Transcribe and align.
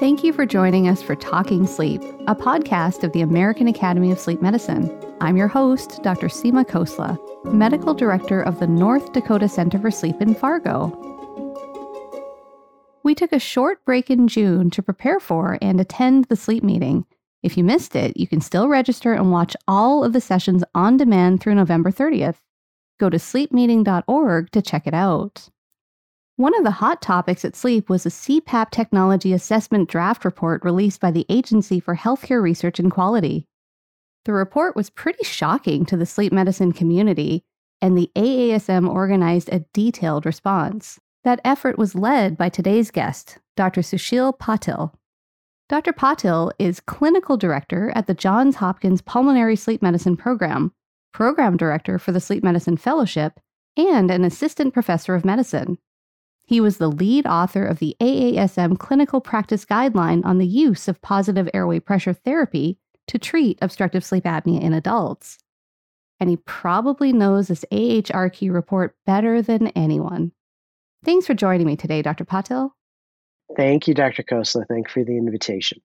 Thank 0.00 0.24
you 0.24 0.32
for 0.32 0.46
joining 0.46 0.88
us 0.88 1.02
for 1.02 1.14
Talking 1.14 1.66
Sleep, 1.66 2.00
a 2.26 2.34
podcast 2.34 3.04
of 3.04 3.12
the 3.12 3.20
American 3.20 3.68
Academy 3.68 4.10
of 4.10 4.18
Sleep 4.18 4.40
Medicine. 4.40 4.90
I'm 5.20 5.36
your 5.36 5.46
host, 5.46 6.02
Dr. 6.02 6.28
Seema 6.28 6.64
Khosla, 6.64 7.18
Medical 7.52 7.92
Director 7.92 8.40
of 8.40 8.58
the 8.60 8.66
North 8.66 9.12
Dakota 9.12 9.46
Center 9.46 9.78
for 9.78 9.90
Sleep 9.90 10.22
in 10.22 10.34
Fargo. 10.34 10.88
We 13.02 13.14
took 13.14 13.30
a 13.30 13.38
short 13.38 13.84
break 13.84 14.08
in 14.08 14.26
June 14.26 14.70
to 14.70 14.82
prepare 14.82 15.20
for 15.20 15.58
and 15.60 15.78
attend 15.78 16.24
the 16.24 16.36
sleep 16.36 16.64
meeting. 16.64 17.04
If 17.42 17.58
you 17.58 17.62
missed 17.62 17.94
it, 17.94 18.16
you 18.16 18.26
can 18.26 18.40
still 18.40 18.68
register 18.68 19.12
and 19.12 19.30
watch 19.30 19.54
all 19.68 20.02
of 20.02 20.14
the 20.14 20.20
sessions 20.22 20.64
on 20.74 20.96
demand 20.96 21.42
through 21.42 21.56
November 21.56 21.92
30th. 21.92 22.36
Go 22.98 23.10
to 23.10 23.18
sleepmeeting.org 23.18 24.50
to 24.52 24.62
check 24.62 24.86
it 24.86 24.94
out. 24.94 25.50
One 26.40 26.56
of 26.56 26.64
the 26.64 26.70
hot 26.70 27.02
topics 27.02 27.44
at 27.44 27.54
Sleep 27.54 27.90
was 27.90 28.06
a 28.06 28.08
CPAP 28.08 28.70
technology 28.70 29.34
assessment 29.34 29.90
draft 29.90 30.24
report 30.24 30.64
released 30.64 30.98
by 30.98 31.10
the 31.10 31.26
Agency 31.28 31.80
for 31.80 31.94
Healthcare 31.94 32.42
Research 32.42 32.78
and 32.78 32.90
Quality. 32.90 33.44
The 34.24 34.32
report 34.32 34.74
was 34.74 34.88
pretty 34.88 35.22
shocking 35.22 35.84
to 35.84 35.98
the 35.98 36.06
sleep 36.06 36.32
medicine 36.32 36.72
community, 36.72 37.44
and 37.82 37.94
the 37.94 38.10
AASM 38.16 38.88
organized 38.88 39.50
a 39.52 39.66
detailed 39.74 40.24
response. 40.24 40.98
That 41.24 41.42
effort 41.44 41.76
was 41.76 41.94
led 41.94 42.38
by 42.38 42.48
today's 42.48 42.90
guest, 42.90 43.36
Dr. 43.54 43.82
Sushil 43.82 44.32
Patil. 44.38 44.94
Dr. 45.68 45.92
Patil 45.92 46.52
is 46.58 46.80
clinical 46.80 47.36
director 47.36 47.92
at 47.94 48.06
the 48.06 48.14
Johns 48.14 48.56
Hopkins 48.56 49.02
Pulmonary 49.02 49.56
Sleep 49.56 49.82
Medicine 49.82 50.16
Program, 50.16 50.72
program 51.12 51.58
director 51.58 51.98
for 51.98 52.12
the 52.12 52.18
Sleep 52.18 52.42
Medicine 52.42 52.78
Fellowship, 52.78 53.38
and 53.76 54.10
an 54.10 54.24
assistant 54.24 54.72
professor 54.72 55.14
of 55.14 55.26
medicine. 55.26 55.76
He 56.50 56.60
was 56.60 56.78
the 56.78 56.90
lead 56.90 57.28
author 57.28 57.64
of 57.64 57.78
the 57.78 57.96
AASM 58.00 58.76
Clinical 58.76 59.20
Practice 59.20 59.64
Guideline 59.64 60.24
on 60.24 60.38
the 60.38 60.46
use 60.48 60.88
of 60.88 61.00
positive 61.00 61.48
airway 61.54 61.78
pressure 61.78 62.12
therapy 62.12 62.76
to 63.06 63.20
treat 63.20 63.56
obstructive 63.62 64.04
sleep 64.04 64.24
apnea 64.24 64.60
in 64.60 64.72
adults. 64.72 65.38
And 66.18 66.28
he 66.28 66.38
probably 66.38 67.12
knows 67.12 67.46
this 67.46 67.64
AHRQ 67.70 68.52
report 68.52 68.96
better 69.06 69.40
than 69.40 69.68
anyone. 69.68 70.32
Thanks 71.04 71.24
for 71.24 71.34
joining 71.34 71.68
me 71.68 71.76
today, 71.76 72.02
Dr. 72.02 72.24
Patil. 72.24 72.72
Thank 73.56 73.86
you, 73.86 73.94
Dr. 73.94 74.24
Khosla. 74.24 74.66
Thank 74.66 74.88
you 74.88 74.92
for 74.92 75.04
the 75.04 75.16
invitation. 75.16 75.80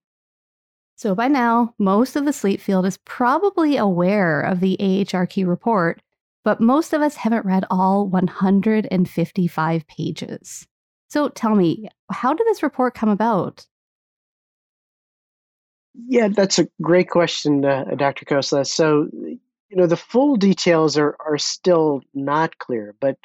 So, 0.96 1.14
by 1.14 1.28
now, 1.28 1.76
most 1.78 2.16
of 2.16 2.26
the 2.26 2.34
sleep 2.34 2.60
field 2.60 2.88
is 2.88 2.98
probably 3.06 3.78
aware 3.78 4.42
of 4.42 4.62
the 4.62 4.78
AHRQ 4.80 5.46
report, 5.46 6.02
but 6.46 6.62
most 6.62 6.94
of 6.94 7.02
us 7.02 7.16
haven't 7.16 7.46
read 7.46 7.66
all 7.70 8.08
155 8.08 9.88
pages. 9.88 10.68
So, 11.10 11.30
tell 11.30 11.56
me, 11.56 11.90
how 12.10 12.34
did 12.34 12.48
this 12.48 12.64
report 12.64 12.94
come 12.94 13.10
about? 13.10 13.66
Yeah, 16.08 16.28
that's 16.28 16.60
a 16.60 16.68
great 16.82 17.10
question, 17.10 17.66
uh, 17.66 17.86
Dr. 17.98 18.26
Khosla. 18.26 18.66
So, 18.68 19.10
you 19.14 19.40
know, 19.72 19.88
the 19.88 19.98
full 19.98 20.36
details 20.36 20.98
are, 20.98 21.16
are 21.26 21.38
still 21.38 22.02
not 22.14 22.58
clear, 22.60 22.96
but 23.00 23.18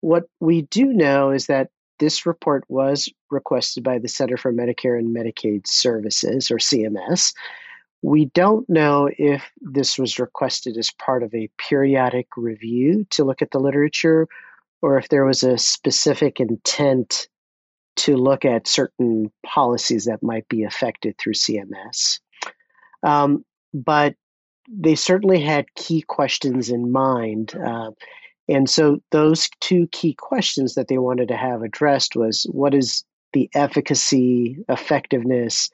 what 0.00 0.24
we 0.38 0.62
do 0.62 0.86
know 0.86 1.30
is 1.30 1.46
that 1.46 1.70
this 1.98 2.24
report 2.24 2.64
was 2.68 3.08
requested 3.30 3.82
by 3.82 3.98
the 3.98 4.08
Center 4.08 4.36
for 4.36 4.52
Medicare 4.52 4.98
and 4.98 5.14
Medicaid 5.14 5.66
Services, 5.66 6.50
or 6.50 6.56
CMS. 6.56 7.34
We 8.02 8.26
don't 8.26 8.68
know 8.68 9.10
if 9.18 9.50
this 9.60 9.98
was 9.98 10.18
requested 10.18 10.76
as 10.76 10.90
part 10.92 11.22
of 11.22 11.34
a 11.34 11.50
periodic 11.58 12.28
review 12.36 13.06
to 13.10 13.24
look 13.24 13.42
at 13.42 13.50
the 13.50 13.60
literature 13.60 14.26
or 14.82 14.98
if 14.98 15.08
there 15.08 15.24
was 15.24 15.42
a 15.42 15.58
specific 15.58 16.40
intent 16.40 17.28
to 17.96 18.16
look 18.16 18.44
at 18.44 18.66
certain 18.66 19.30
policies 19.44 20.06
that 20.06 20.22
might 20.22 20.48
be 20.48 20.64
affected 20.64 21.18
through 21.18 21.34
CMS. 21.34 22.20
Um, 23.02 23.44
but 23.74 24.14
they 24.68 24.94
certainly 24.94 25.40
had 25.40 25.74
key 25.74 26.02
questions 26.02 26.70
in 26.70 26.92
mind. 26.92 27.54
Uh, 27.54 27.90
and 28.48 28.70
so 28.70 29.00
those 29.10 29.50
two 29.60 29.86
key 29.88 30.14
questions 30.14 30.74
that 30.74 30.88
they 30.88 30.98
wanted 30.98 31.28
to 31.28 31.36
have 31.36 31.62
addressed 31.62 32.16
was 32.16 32.44
what 32.50 32.74
is 32.74 33.04
the 33.32 33.50
efficacy, 33.54 34.56
effectiveness, 34.68 35.70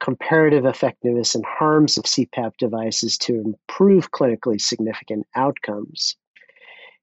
comparative 0.00 0.64
effectiveness, 0.64 1.34
and 1.34 1.44
harms 1.44 1.96
of 1.98 2.04
CPAP 2.04 2.56
devices 2.58 3.18
to 3.18 3.34
improve 3.34 4.10
clinically 4.10 4.60
significant 4.60 5.26
outcomes. 5.34 6.16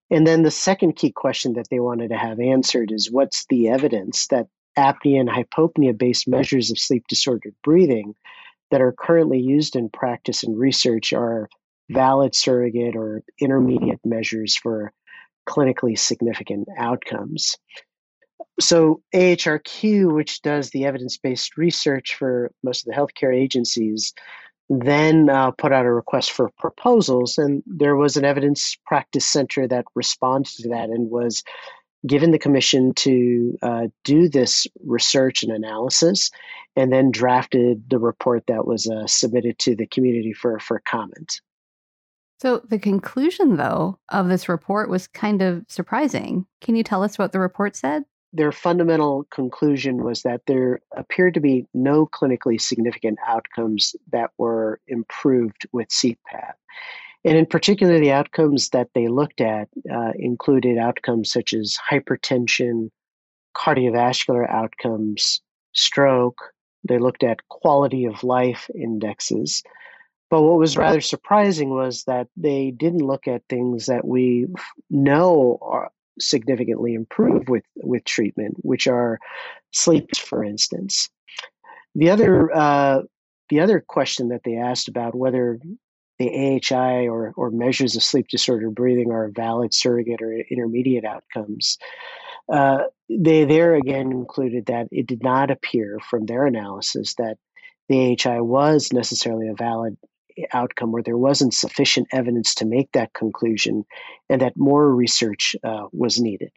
And 0.10 0.26
then 0.26 0.44
the 0.44 0.52
second 0.52 0.96
key 0.96 1.12
question 1.12 1.54
that 1.54 1.68
they 1.70 1.80
wanted 1.80 2.10
to 2.10 2.18
have 2.18 2.40
answered 2.40 2.92
is 2.92 3.12
what's 3.12 3.46
the 3.48 3.70
evidence 3.70 4.28
that 4.28 4.48
apnea 4.78 5.20
and 5.20 5.30
hypopnea 5.30 5.98
based 5.98 6.28
measures 6.28 6.72
of 6.72 6.80
sleep 6.80 7.04
disordered 7.08 7.56
breathing 7.64 8.14
that 8.72 8.82
are 8.82 8.94
currently 8.94 9.40
used 9.40 9.76
in 9.76 9.90
practice 9.90 10.44
and 10.44 10.58
research 10.58 11.14
are 11.14 11.50
valid 11.90 12.36
surrogate 12.36 12.96
or 12.96 13.24
intermediate 13.40 14.00
measures 14.06 14.56
for 14.56 14.94
clinically 15.48 15.98
significant 15.98 16.68
outcomes. 16.78 17.58
So, 18.60 19.02
AHRQ, 19.14 20.14
which 20.14 20.42
does 20.42 20.70
the 20.70 20.86
evidence 20.86 21.18
based 21.18 21.58
research 21.58 22.16
for 22.16 22.52
most 22.64 22.88
of 22.88 22.94
the 22.94 23.00
healthcare 23.00 23.36
agencies, 23.36 24.14
then 24.70 25.30
uh, 25.30 25.52
put 25.52 25.72
out 25.72 25.86
a 25.86 25.92
request 25.92 26.32
for 26.32 26.50
proposals. 26.58 27.38
And 27.38 27.64
there 27.66 27.96
was 27.96 28.18
an 28.18 28.26
evidence 28.26 28.76
practice 28.86 29.26
center 29.26 29.68
that 29.68 29.86
responded 29.96 30.52
to 30.62 30.70
that 30.70 30.90
and 30.90 31.10
was 31.10 31.44
given 32.06 32.32
the 32.32 32.40
commission 32.40 32.94
to 32.94 33.58
uh, 33.62 33.88
do 34.04 34.30
this 34.30 34.68
research 34.84 35.44
and 35.44 35.52
analysis, 35.52 36.30
and 36.76 36.92
then 36.92 37.12
drafted 37.12 37.90
the 37.90 38.00
report 38.00 38.44
that 38.48 38.68
was 38.68 38.88
uh, 38.88 39.08
submitted 39.08 39.58
to 39.60 39.76
the 39.76 39.88
community 39.88 40.34
for, 40.34 40.60
for 40.60 40.80
comment. 40.80 41.42
So, 42.40 42.62
the 42.70 42.78
conclusion, 42.78 43.58
though, 43.58 43.98
of 44.10 44.28
this 44.28 44.48
report 44.48 44.90
was 44.90 45.08
kind 45.08 45.42
of 45.42 45.66
surprising. 45.68 46.46
Can 46.62 46.76
you 46.76 46.84
tell 46.84 47.04
us 47.04 47.18
what 47.18 47.32
the 47.32 47.40
report 47.40 47.76
said? 47.76 48.04
Their 48.34 48.52
fundamental 48.52 49.26
conclusion 49.32 50.04
was 50.04 50.24
that 50.24 50.42
there 50.48 50.82
appeared 50.96 51.34
to 51.36 51.40
be 51.40 51.66
no 51.74 52.06
clinically 52.08 52.60
significant 52.60 53.20
outcomes 53.26 53.96
that 54.12 54.32
were 54.38 54.80
improved 54.88 55.68
with 55.72 55.88
CPAP. 55.90 56.54
And 57.24 57.38
in 57.38 57.46
particular, 57.46 58.00
the 58.00 58.12
outcomes 58.12 58.70
that 58.70 58.90
they 58.94 59.08
looked 59.08 59.42
at 59.42 59.70
uh, 59.92 60.12
included 60.18 60.78
outcomes 60.78 61.32
such 61.32 61.54
as 61.54 61.78
hypertension, 61.90 62.90
cardiovascular 63.56 64.50
outcomes, 64.50 65.42
stroke. 65.74 66.40
They 66.88 67.00
looked 67.00 67.24
at 67.24 67.48
quality 67.50 68.06
of 68.06 68.24
life 68.24 68.70
indexes. 68.76 69.64
But 70.30 70.42
what 70.42 70.60
was 70.60 70.78
rather 70.78 71.02
surprising 71.02 71.70
was 71.70 72.04
that 72.04 72.28
they 72.36 72.72
didn't 72.72 73.06
look 73.06 73.28
at 73.28 73.44
things 73.50 73.86
that 73.86 74.06
we 74.06 74.48
know 74.90 75.58
are 75.62 75.92
significantly 76.20 76.94
improve 76.94 77.48
with, 77.50 77.64
with 77.76 78.04
treatment, 78.04 78.56
which 78.60 78.88
are 78.88 79.20
sleep, 79.72 80.16
for 80.16 80.44
instance. 80.44 81.10
The 81.96 82.10
other 82.10 82.56
uh, 82.56 83.02
the 83.50 83.60
other 83.62 83.84
question 83.86 84.30
that 84.30 84.42
they 84.44 84.58
asked 84.58 84.88
about 84.88 85.16
whether 85.16 85.60
the 86.20 86.60
AHI 86.72 87.08
or, 87.08 87.34
or 87.38 87.52
measures 87.52 87.96
of 87.96 88.04
sleep 88.04 88.28
disorder 88.28 88.70
breathing 88.70 89.12
are 89.12 89.30
valid 89.30 89.74
surrogate 89.74 90.22
or 90.22 90.34
intermediate 90.34 91.06
outcomes. 91.06 91.78
Uh, 92.52 92.84
they 93.10 93.46
there 93.46 93.76
again 93.76 94.10
concluded 94.10 94.66
that 94.66 94.88
it 94.92 95.08
did 95.08 95.24
not 95.24 95.52
appear 95.52 96.00
from 96.10 96.26
their 96.26 96.46
analysis 96.46 97.14
that 97.16 97.38
the 97.90 98.18
AHI 98.26 98.42
was 98.42 98.92
necessarily 98.92 99.48
a 99.48 99.54
valid 99.54 99.98
outcome 100.54 100.92
where 100.92 101.04
there 101.04 101.18
wasn't 101.18 101.54
sufficient 101.54 102.08
evidence 102.12 102.56
to 102.56 102.66
make 102.66 102.92
that 102.94 103.14
conclusion 103.14 103.86
and 104.30 104.42
that 104.42 104.58
more 104.58 104.94
research 104.94 105.56
uh, 105.64 105.88
was 105.92 106.20
needed. 106.20 106.52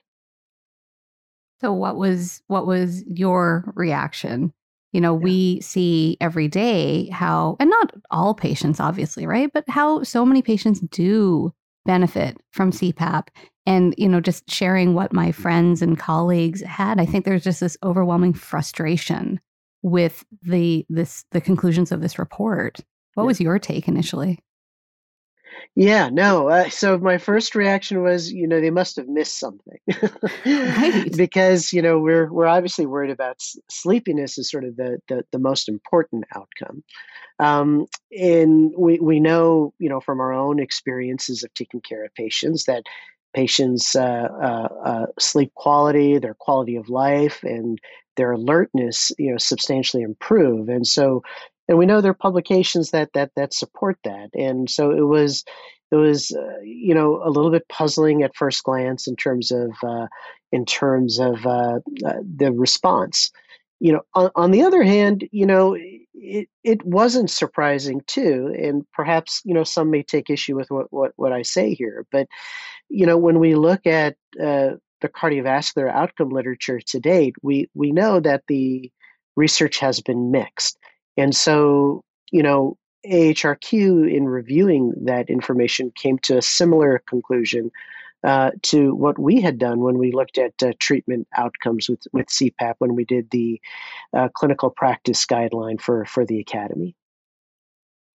So 1.61 1.73
what 1.73 1.97
was 1.97 2.43
what 2.47 2.67
was 2.67 3.05
your 3.07 3.73
reaction? 3.77 4.53
You 4.93 5.01
know, 5.01 5.15
yeah. 5.15 5.25
we 5.25 5.61
see 5.61 6.17
every 6.21 6.49
day 6.49 7.09
how 7.11 7.57
and 7.61 7.71
not 7.71 7.95
all 8.11 8.35
patients 8.35 8.81
obviously, 8.81 9.27
right? 9.27 9.51
But 9.53 9.69
how 9.69 10.03
so 10.03 10.25
many 10.25 10.43
patients 10.43 10.81
do 10.81 11.53
benefit 11.85 12.37
from 12.53 12.73
CPAP 12.73 13.29
and 13.67 13.95
you 13.99 14.09
know 14.09 14.21
just 14.21 14.51
sharing 14.51 14.95
what 14.95 15.13
my 15.13 15.33
friends 15.33 15.83
and 15.83 15.99
colleagues 15.99 16.61
had 16.63 16.99
i 16.99 17.07
think 17.07 17.25
there's 17.25 17.45
just 17.45 17.61
this 17.61 17.77
overwhelming 17.83 18.33
frustration 18.33 19.41
with 19.83 20.25
the 20.43 20.85
this 20.89 21.25
the 21.33 21.41
conclusions 21.41 21.93
of 21.93 22.01
this 22.01 22.19
report 22.19 22.81
what 23.21 23.25
yeah. 23.25 23.29
was 23.29 23.41
your 23.41 23.59
take 23.59 23.89
initially? 23.89 24.39
Yeah, 25.77 26.09
no. 26.11 26.49
Uh, 26.49 26.69
so 26.69 26.99
my 26.99 27.19
first 27.19 27.55
reaction 27.55 28.03
was, 28.03 28.33
you 28.33 28.49
know, 28.49 28.61
they 28.61 28.71
must 28.71 28.97
have 28.97 29.07
missed 29.07 29.39
something, 29.39 29.79
right? 30.47 31.09
because 31.17 31.73
you 31.73 31.81
know 31.81 31.99
we're 31.99 32.31
we're 32.33 32.47
obviously 32.47 32.87
worried 32.87 33.11
about 33.11 33.41
sleepiness 33.71 34.37
is 34.37 34.51
sort 34.51 34.65
of 34.65 34.77
the, 34.77 34.99
the 35.09 35.25
the 35.31 35.39
most 35.39 35.69
important 35.69 36.25
outcome, 36.35 36.83
um, 37.39 37.87
and 38.11 38.73
we 38.77 38.99
we 38.99 39.21
know, 39.21 39.73
you 39.79 39.89
know, 39.89 40.01
from 40.01 40.21
our 40.21 40.33
own 40.33 40.61
experiences 40.61 41.45
of 41.45 41.55
taking 41.55 41.81
care 41.81 42.05
of 42.05 42.15
patients 42.15 42.65
that 42.65 42.83
patients' 43.33 43.95
uh, 43.95 44.29
uh, 44.43 44.69
uh, 44.85 45.07
sleep 45.19 45.55
quality, 45.55 46.19
their 46.19 46.35
quality 46.35 46.77
of 46.77 46.89
life, 46.89 47.43
and 47.43 47.79
their 48.17 48.33
alertness, 48.33 49.13
you 49.19 49.31
know, 49.31 49.39
substantially 49.39 50.03
improve. 50.03 50.69
And 50.69 50.87
so, 50.87 51.23
and 51.71 51.79
we 51.79 51.87
know 51.87 52.01
there 52.01 52.11
are 52.11 52.15
publications 52.15 52.91
that 52.91 53.13
that 53.15 53.31
that 53.37 53.55
support 53.55 53.97
that. 54.03 54.31
And 54.35 54.69
so 54.69 54.91
it 54.91 55.07
was 55.07 55.45
it 55.93 55.97
was 55.97 56.33
uh, 56.33 56.61
you 56.65 56.93
know 56.93 57.23
a 57.25 57.31
little 57.31 57.53
bit 57.53 57.69
puzzling 57.69 58.25
at 58.25 58.35
first 58.35 58.65
glance 58.65 59.07
in 59.07 59.15
terms 59.15 59.53
of 59.53 59.71
uh, 59.87 60.09
in 60.51 60.67
terms 60.67 61.21
of 61.21 61.47
uh, 61.47 61.79
uh 62.05 62.21
the 62.37 62.53
response. 62.53 63.31
You 63.79 63.93
know, 63.93 64.03
on, 64.15 64.31
on, 64.35 64.51
the 64.51 64.63
other 64.63 64.83
hand, 64.83 65.27
you 65.33 65.47
know, 65.47 65.75
it, 66.13 66.49
it 66.63 66.85
wasn't 66.85 67.31
surprising 67.31 68.03
too, 68.07 68.55
and 68.59 68.85
perhaps 68.93 69.41
you 69.45 69.55
know 69.55 69.65
some 69.65 69.91
may 69.93 70.03
take 70.03 70.29
issue 70.29 70.57
with 70.57 70.73
what 70.73 70.89
what, 70.91 71.13
what 71.15 71.33
I 71.33 71.43
say 71.43 71.75
here, 71.75 72.05
but 72.11 72.27
you 72.89 73.07
know 73.07 73.17
when 73.17 73.39
we 73.39 73.55
look 73.55 73.87
at 73.87 74.17
uh, 74.43 74.71
the 75.03 75.09
cardiovascular 75.09 75.89
outcome 75.89 76.31
literature 76.31 76.81
to 76.89 76.99
date, 76.99 77.37
we 77.43 77.71
we 77.75 77.93
know 77.93 78.19
that 78.19 78.43
the 78.49 78.91
research 79.37 79.79
has 79.79 80.01
been 80.01 80.33
mixed, 80.33 80.77
and 81.17 81.35
so 81.35 82.03
you 82.33 82.43
know 82.43 82.77
AHRQ, 83.07 84.15
in 84.15 84.29
reviewing 84.29 84.93
that 85.05 85.31
information, 85.31 85.93
came 85.95 86.19
to 86.21 86.39
a 86.39 86.43
similar 86.43 87.03
conclusion 87.09 87.71
uh, 88.23 88.51
to 88.63 88.95
what 88.95 89.19
we 89.19 89.41
had 89.41 89.59
done 89.59 89.81
when 89.81 89.97
we 89.99 90.13
looked 90.13 90.37
at 90.37 90.63
uh, 90.63 90.73
treatment 90.79 91.27
outcomes 91.35 91.89
with, 91.89 92.07
with 92.13 92.27
CPAP 92.27 92.75
when 92.79 92.95
we 92.95 93.05
did 93.05 93.31
the 93.31 93.61
uh, 94.13 94.29
clinical 94.35 94.69
practice 94.69 95.25
guideline 95.25 95.81
for, 95.81 96.05
for 96.05 96.27
the 96.27 96.39
academy. 96.39 96.95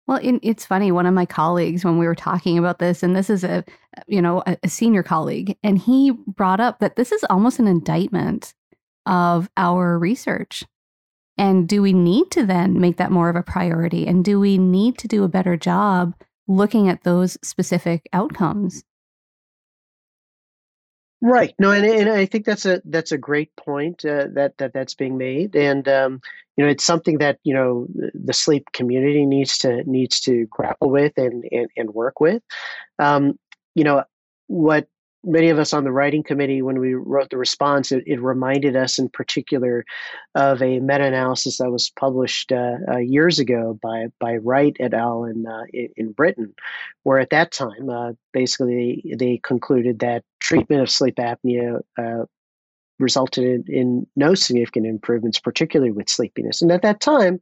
Well, 0.06 0.20
it's 0.22 0.64
funny. 0.64 0.92
One 0.92 1.06
of 1.06 1.14
my 1.14 1.26
colleagues, 1.26 1.84
when 1.84 1.98
we 1.98 2.06
were 2.06 2.14
talking 2.14 2.56
about 2.58 2.78
this, 2.78 3.02
and 3.02 3.16
this 3.16 3.28
is 3.28 3.42
a, 3.42 3.64
you 4.06 4.22
know, 4.22 4.44
a, 4.46 4.56
a 4.62 4.68
senior 4.68 5.02
colleague, 5.02 5.56
and 5.64 5.76
he 5.76 6.12
brought 6.12 6.60
up 6.60 6.78
that 6.78 6.94
this 6.94 7.10
is 7.10 7.24
almost 7.24 7.58
an 7.58 7.66
indictment 7.66 8.54
of 9.04 9.50
our 9.56 9.98
research 9.98 10.62
and 11.38 11.68
do 11.68 11.82
we 11.82 11.92
need 11.92 12.30
to 12.32 12.46
then 12.46 12.80
make 12.80 12.96
that 12.96 13.12
more 13.12 13.28
of 13.28 13.36
a 13.36 13.42
priority? 13.42 14.06
And 14.06 14.24
do 14.24 14.40
we 14.40 14.58
need 14.58 14.98
to 14.98 15.08
do 15.08 15.24
a 15.24 15.28
better 15.28 15.56
job 15.56 16.14
looking 16.48 16.88
at 16.88 17.02
those 17.02 17.36
specific 17.42 18.08
outcomes? 18.12 18.84
Right. 21.22 21.54
No, 21.58 21.70
and, 21.70 21.84
and 21.84 22.10
I 22.10 22.26
think 22.26 22.44
that's 22.44 22.66
a 22.66 22.82
that's 22.84 23.10
a 23.10 23.18
great 23.18 23.54
point 23.56 24.04
uh, 24.04 24.26
that 24.34 24.58
that 24.58 24.72
that's 24.74 24.94
being 24.94 25.16
made, 25.16 25.56
and 25.56 25.88
um, 25.88 26.20
you 26.56 26.64
know 26.64 26.70
it's 26.70 26.84
something 26.84 27.18
that 27.18 27.38
you 27.42 27.54
know 27.54 27.86
the 28.12 28.34
sleep 28.34 28.70
community 28.72 29.24
needs 29.24 29.56
to 29.58 29.82
needs 29.84 30.20
to 30.20 30.46
grapple 30.50 30.90
with 30.90 31.14
and 31.16 31.44
and, 31.50 31.68
and 31.76 31.90
work 31.90 32.20
with. 32.20 32.42
Um, 32.98 33.38
you 33.74 33.82
know 33.82 34.04
what 34.46 34.88
many 35.26 35.50
of 35.50 35.58
us 35.58 35.74
on 35.74 35.84
the 35.84 35.92
writing 35.92 36.22
committee, 36.22 36.62
when 36.62 36.78
we 36.78 36.94
wrote 36.94 37.30
the 37.30 37.36
response, 37.36 37.92
it, 37.92 38.04
it 38.06 38.22
reminded 38.22 38.76
us 38.76 38.98
in 38.98 39.08
particular 39.08 39.84
of 40.34 40.62
a 40.62 40.78
meta-analysis 40.78 41.58
that 41.58 41.70
was 41.70 41.90
published 41.90 42.52
uh, 42.52 42.76
uh, 42.88 42.96
years 42.98 43.38
ago 43.38 43.78
by 43.82 44.06
by 44.20 44.36
Wright 44.36 44.76
et 44.80 44.94
al. 44.94 45.24
in 45.24 45.46
uh, 45.46 45.64
in 45.96 46.12
Britain, 46.12 46.54
where 47.02 47.18
at 47.18 47.30
that 47.30 47.52
time, 47.52 47.90
uh, 47.90 48.12
basically, 48.32 49.14
they, 49.18 49.40
concluded 49.42 49.98
that 49.98 50.24
treatment 50.40 50.82
of 50.82 50.90
sleep 50.90 51.16
apnea 51.16 51.80
uh, 51.98 52.24
resulted 52.98 53.68
in, 53.68 53.74
in 53.74 54.06
no 54.16 54.34
significant 54.34 54.86
improvements, 54.86 55.38
particularly 55.38 55.92
with 55.92 56.08
sleepiness. 56.08 56.62
And 56.62 56.72
at 56.72 56.82
that 56.82 57.00
time, 57.00 57.40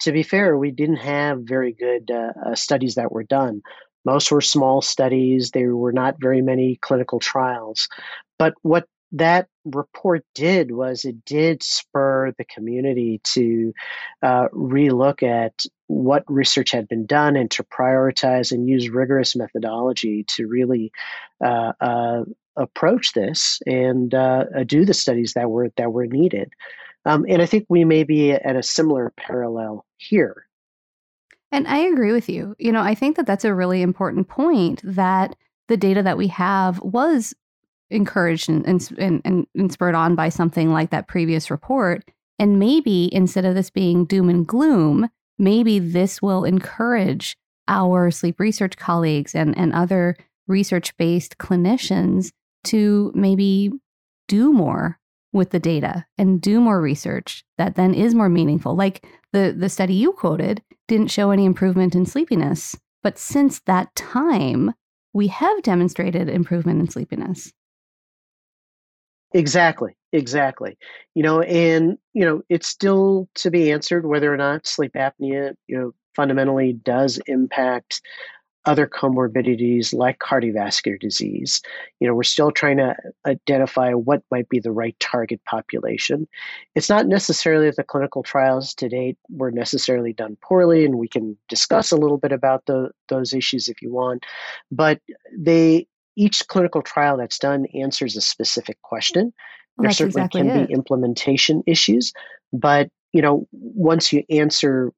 to 0.00 0.12
be 0.12 0.22
fair, 0.22 0.56
we 0.56 0.70
didn't 0.70 0.96
have 0.96 1.40
very 1.42 1.72
good 1.72 2.10
uh, 2.10 2.54
studies 2.54 2.96
that 2.96 3.12
were 3.12 3.24
done 3.24 3.62
most 4.08 4.30
were 4.30 4.40
small 4.40 4.80
studies. 4.80 5.50
There 5.50 5.76
were 5.76 5.92
not 5.92 6.16
very 6.18 6.40
many 6.40 6.78
clinical 6.80 7.18
trials. 7.18 7.88
But 8.38 8.54
what 8.62 8.86
that 9.12 9.48
report 9.64 10.24
did 10.34 10.70
was 10.70 11.04
it 11.04 11.24
did 11.26 11.62
spur 11.62 12.32
the 12.38 12.44
community 12.44 13.20
to 13.34 13.72
uh, 14.22 14.48
relook 14.48 15.22
at 15.22 15.52
what 15.88 16.24
research 16.26 16.70
had 16.70 16.88
been 16.88 17.06
done 17.06 17.36
and 17.36 17.50
to 17.50 17.64
prioritize 17.64 18.50
and 18.50 18.68
use 18.68 18.88
rigorous 18.88 19.36
methodology 19.36 20.24
to 20.36 20.46
really 20.46 20.90
uh, 21.44 21.72
uh, 21.80 22.24
approach 22.56 23.12
this 23.12 23.60
and 23.66 24.14
uh, 24.14 24.44
do 24.66 24.84
the 24.86 24.94
studies 24.94 25.34
that 25.34 25.50
were 25.50 25.70
that 25.76 25.92
were 25.92 26.06
needed. 26.06 26.50
Um, 27.04 27.24
and 27.28 27.42
I 27.42 27.46
think 27.46 27.66
we 27.68 27.84
may 27.84 28.04
be 28.04 28.32
at 28.32 28.56
a 28.56 28.62
similar 28.62 29.12
parallel 29.16 29.84
here. 29.98 30.47
And 31.50 31.66
I 31.66 31.78
agree 31.78 32.12
with 32.12 32.28
you. 32.28 32.54
You 32.58 32.72
know, 32.72 32.82
I 32.82 32.94
think 32.94 33.16
that 33.16 33.26
that's 33.26 33.44
a 33.44 33.54
really 33.54 33.82
important 33.82 34.28
point 34.28 34.80
that 34.84 35.34
the 35.68 35.76
data 35.76 36.02
that 36.02 36.18
we 36.18 36.28
have 36.28 36.78
was 36.80 37.34
encouraged 37.90 38.48
and, 38.48 38.66
and, 38.66 39.22
and, 39.24 39.46
and 39.54 39.72
spurred 39.72 39.94
on 39.94 40.14
by 40.14 40.28
something 40.28 40.72
like 40.72 40.90
that 40.90 41.08
previous 41.08 41.50
report. 41.50 42.04
And 42.38 42.58
maybe 42.58 43.12
instead 43.12 43.44
of 43.44 43.54
this 43.54 43.70
being 43.70 44.04
doom 44.04 44.28
and 44.28 44.46
gloom, 44.46 45.08
maybe 45.38 45.78
this 45.78 46.20
will 46.20 46.44
encourage 46.44 47.36
our 47.66 48.10
sleep 48.10 48.40
research 48.40 48.76
colleagues 48.76 49.34
and, 49.34 49.56
and 49.56 49.72
other 49.72 50.16
research 50.46 50.96
based 50.96 51.38
clinicians 51.38 52.30
to 52.64 53.12
maybe 53.14 53.72
do 54.26 54.52
more 54.52 54.98
with 55.32 55.50
the 55.50 55.58
data 55.58 56.06
and 56.16 56.40
do 56.40 56.60
more 56.60 56.80
research 56.80 57.44
that 57.58 57.74
then 57.74 57.94
is 57.94 58.14
more 58.14 58.28
meaningful. 58.28 58.74
Like 58.74 59.06
the, 59.32 59.54
the 59.56 59.68
study 59.68 59.94
you 59.94 60.12
quoted 60.12 60.62
didn't 60.86 61.10
show 61.10 61.30
any 61.30 61.44
improvement 61.44 61.94
in 61.94 62.06
sleepiness. 62.06 62.76
But 63.02 63.18
since 63.18 63.60
that 63.60 63.94
time, 63.94 64.74
we 65.12 65.28
have 65.28 65.62
demonstrated 65.62 66.28
improvement 66.28 66.80
in 66.80 66.88
sleepiness. 66.88 67.52
Exactly, 69.34 69.96
exactly. 70.12 70.78
You 71.14 71.22
know, 71.22 71.42
and 71.42 71.98
you 72.14 72.24
know, 72.24 72.42
it's 72.48 72.66
still 72.66 73.28
to 73.36 73.50
be 73.50 73.70
answered 73.70 74.06
whether 74.06 74.32
or 74.32 74.36
not 74.36 74.66
sleep 74.66 74.92
apnea, 74.94 75.54
you 75.66 75.78
know, 75.78 75.92
fundamentally 76.16 76.72
does 76.72 77.20
impact 77.26 78.00
other 78.64 78.86
comorbidities 78.86 79.94
like 79.94 80.18
cardiovascular 80.18 81.00
disease. 81.00 81.62
You 82.00 82.08
know, 82.08 82.14
we're 82.14 82.22
still 82.22 82.50
trying 82.50 82.76
to 82.78 82.94
identify 83.26 83.92
what 83.92 84.22
might 84.30 84.48
be 84.48 84.58
the 84.58 84.72
right 84.72 84.98
target 85.00 85.40
population. 85.44 86.28
It's 86.74 86.88
not 86.88 87.06
necessarily 87.06 87.66
that 87.66 87.76
the 87.76 87.84
clinical 87.84 88.22
trials 88.22 88.74
to 88.74 88.88
date 88.88 89.16
were 89.30 89.50
necessarily 89.50 90.12
done 90.12 90.36
poorly, 90.42 90.84
and 90.84 90.98
we 90.98 91.08
can 91.08 91.36
discuss 91.48 91.92
a 91.92 91.96
little 91.96 92.18
bit 92.18 92.32
about 92.32 92.66
the, 92.66 92.90
those 93.08 93.32
issues 93.32 93.68
if 93.68 93.80
you 93.80 93.92
want. 93.92 94.26
But 94.70 95.00
they 95.36 95.86
each 96.16 96.46
clinical 96.48 96.82
trial 96.82 97.16
that's 97.16 97.38
done 97.38 97.66
answers 97.74 98.16
a 98.16 98.20
specific 98.20 98.82
question. 98.82 99.32
Well, 99.76 99.84
there 99.84 99.92
certainly 99.92 100.22
exactly 100.22 100.42
can 100.42 100.50
it. 100.50 100.68
be 100.68 100.74
implementation 100.74 101.62
issues, 101.66 102.12
but 102.52 102.90
you 103.12 103.22
know, 103.22 103.46
once 103.52 104.12
you 104.12 104.24
answer 104.28 104.92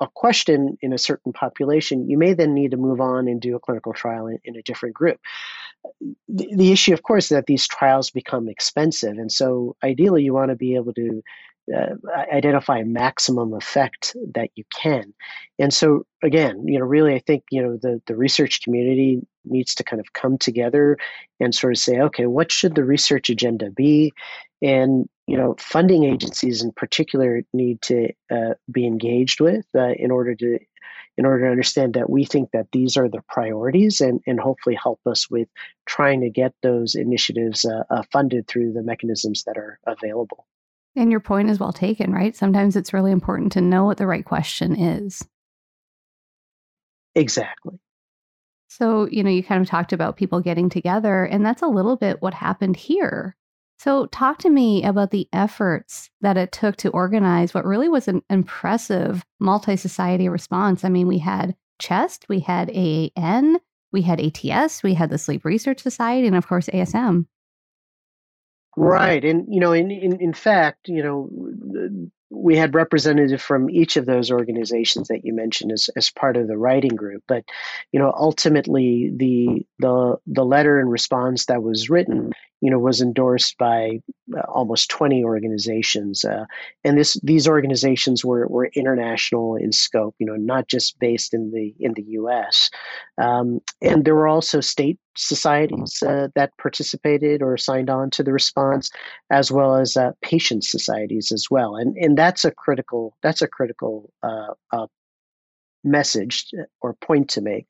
a 0.00 0.06
question 0.14 0.78
in 0.80 0.92
a 0.92 0.98
certain 0.98 1.32
population, 1.32 2.08
you 2.08 2.18
may 2.18 2.34
then 2.34 2.54
need 2.54 2.70
to 2.70 2.76
move 2.76 3.00
on 3.00 3.28
and 3.28 3.40
do 3.40 3.56
a 3.56 3.60
clinical 3.60 3.92
trial 3.92 4.26
in, 4.26 4.38
in 4.44 4.56
a 4.56 4.62
different 4.62 4.94
group. 4.94 5.18
The, 6.28 6.54
the, 6.54 6.72
issue, 6.72 6.92
of 6.92 7.02
course, 7.02 7.26
is 7.26 7.30
that 7.30 7.46
these 7.46 7.66
trials 7.66 8.10
become 8.10 8.48
expensive. 8.48 9.18
And 9.18 9.30
so 9.30 9.76
ideally, 9.82 10.22
you 10.22 10.32
want 10.32 10.50
to 10.50 10.56
be 10.56 10.74
able 10.74 10.94
to 10.94 11.22
uh, 11.74 11.94
identify 12.32 12.82
maximum 12.82 13.52
effect 13.52 14.16
that 14.34 14.50
you 14.54 14.64
can. 14.74 15.12
And 15.58 15.72
so, 15.72 16.06
again, 16.22 16.66
you 16.66 16.78
know, 16.78 16.86
really, 16.86 17.14
I 17.14 17.18
think, 17.18 17.44
you 17.50 17.62
know, 17.62 17.76
the, 17.76 18.00
the 18.06 18.16
research 18.16 18.62
community 18.62 19.20
needs 19.44 19.74
to 19.76 19.84
kind 19.84 20.00
of 20.00 20.12
come 20.14 20.38
together 20.38 20.96
and 21.40 21.54
sort 21.54 21.74
of 21.74 21.78
say, 21.78 22.00
okay, 22.00 22.26
what 22.26 22.50
should 22.50 22.74
the 22.74 22.84
research 22.84 23.28
agenda 23.28 23.70
be? 23.70 24.12
And 24.62 25.08
you 25.28 25.36
know, 25.36 25.54
funding 25.58 26.04
agencies 26.04 26.62
in 26.62 26.72
particular 26.72 27.42
need 27.52 27.82
to 27.82 28.08
uh, 28.30 28.54
be 28.72 28.86
engaged 28.86 29.40
with 29.40 29.66
uh, 29.76 29.90
in 29.90 30.10
order 30.10 30.34
to 30.34 30.58
in 31.18 31.26
order 31.26 31.44
to 31.44 31.50
understand 31.50 31.94
that 31.94 32.08
we 32.08 32.24
think 32.24 32.50
that 32.52 32.68
these 32.72 32.96
are 32.96 33.08
the 33.08 33.20
priorities 33.28 34.00
and, 34.00 34.20
and 34.26 34.40
hopefully 34.40 34.78
help 34.80 35.00
us 35.04 35.28
with 35.28 35.48
trying 35.84 36.20
to 36.20 36.30
get 36.30 36.54
those 36.62 36.94
initiatives 36.94 37.64
uh, 37.64 37.82
uh 37.90 38.02
funded 38.10 38.46
through 38.48 38.72
the 38.72 38.82
mechanisms 38.82 39.44
that 39.44 39.58
are 39.58 39.78
available. 39.86 40.46
And 40.96 41.10
your 41.10 41.20
point 41.20 41.50
is 41.50 41.60
well 41.60 41.74
taken, 41.74 42.10
right? 42.10 42.34
Sometimes 42.34 42.74
it's 42.74 42.94
really 42.94 43.12
important 43.12 43.52
to 43.52 43.60
know 43.60 43.84
what 43.84 43.98
the 43.98 44.06
right 44.06 44.24
question 44.24 44.80
is. 44.80 45.28
Exactly. 47.14 47.78
So, 48.68 49.08
you 49.10 49.22
know, 49.22 49.30
you 49.30 49.42
kind 49.42 49.60
of 49.60 49.68
talked 49.68 49.92
about 49.92 50.16
people 50.16 50.40
getting 50.40 50.70
together, 50.70 51.24
and 51.24 51.44
that's 51.44 51.62
a 51.62 51.66
little 51.66 51.96
bit 51.96 52.22
what 52.22 52.34
happened 52.34 52.76
here. 52.76 53.36
So, 53.78 54.06
talk 54.06 54.38
to 54.38 54.50
me 54.50 54.82
about 54.84 55.12
the 55.12 55.28
efforts 55.32 56.10
that 56.20 56.36
it 56.36 56.50
took 56.50 56.76
to 56.78 56.90
organize 56.90 57.54
what 57.54 57.64
really 57.64 57.88
was 57.88 58.08
an 58.08 58.22
impressive 58.28 59.24
multi 59.38 59.76
society 59.76 60.28
response. 60.28 60.84
I 60.84 60.88
mean, 60.88 61.06
we 61.06 61.18
had 61.18 61.54
CHEST, 61.78 62.28
we 62.28 62.40
had 62.40 62.70
AAN, 62.70 63.58
we 63.92 64.02
had 64.02 64.20
ATS, 64.20 64.82
we 64.82 64.94
had 64.94 65.10
the 65.10 65.18
Sleep 65.18 65.44
Research 65.44 65.80
Society, 65.80 66.26
and 66.26 66.36
of 66.36 66.48
course, 66.48 66.68
AASM. 66.68 67.26
Right. 68.76 69.24
And, 69.24 69.46
you 69.48 69.60
know, 69.60 69.72
in, 69.72 69.90
in, 69.90 70.20
in 70.20 70.32
fact, 70.32 70.88
you 70.88 71.02
know, 71.02 72.10
we 72.30 72.56
had 72.56 72.74
representatives 72.74 73.42
from 73.42 73.70
each 73.70 73.96
of 73.96 74.06
those 74.06 74.30
organizations 74.30 75.08
that 75.08 75.24
you 75.24 75.34
mentioned 75.34 75.72
as, 75.72 75.88
as 75.96 76.10
part 76.10 76.36
of 76.36 76.46
the 76.46 76.56
writing 76.56 76.94
group. 76.94 77.22
But, 77.26 77.44
you 77.90 77.98
know, 77.98 78.12
ultimately 78.16 79.10
the, 79.16 79.66
the, 79.78 80.16
the 80.26 80.44
letter 80.44 80.78
and 80.78 80.90
response 80.90 81.46
that 81.46 81.62
was 81.62 81.90
written, 81.90 82.32
you 82.60 82.70
know, 82.70 82.78
was 82.78 83.00
endorsed 83.00 83.56
by 83.58 84.00
uh, 84.36 84.40
almost 84.48 84.90
20 84.90 85.22
organizations. 85.24 86.24
Uh, 86.24 86.44
and 86.84 86.98
this 86.98 87.18
these 87.22 87.46
organizations 87.46 88.24
were, 88.24 88.46
were 88.48 88.70
international 88.74 89.56
in 89.56 89.72
scope, 89.72 90.14
you 90.18 90.26
know, 90.26 90.36
not 90.36 90.68
just 90.68 90.98
based 90.98 91.34
in 91.34 91.52
the 91.52 91.74
in 91.78 91.94
the 91.94 92.02
US. 92.02 92.70
Um, 93.18 93.60
and 93.80 94.04
there 94.04 94.14
were 94.14 94.28
also 94.28 94.60
state 94.60 94.98
societies 95.16 96.02
uh, 96.02 96.28
that 96.34 96.56
participated 96.58 97.42
or 97.42 97.56
signed 97.56 97.90
on 97.90 98.10
to 98.10 98.22
the 98.22 98.32
response, 98.32 98.90
as 99.30 99.50
well 99.50 99.76
as 99.76 99.96
uh, 99.96 100.12
patient 100.22 100.64
societies 100.64 101.32
as 101.32 101.46
well. 101.50 101.76
And 101.76 101.96
and 101.96 102.16
that's 102.18 102.44
a 102.44 102.50
critical 102.50 103.16
that's 103.22 103.42
a 103.42 103.48
critical 103.48 104.12
uh, 104.22 104.54
uh, 104.72 104.86
message 105.84 106.46
or 106.80 106.94
point 106.94 107.30
to 107.30 107.40
make, 107.40 107.66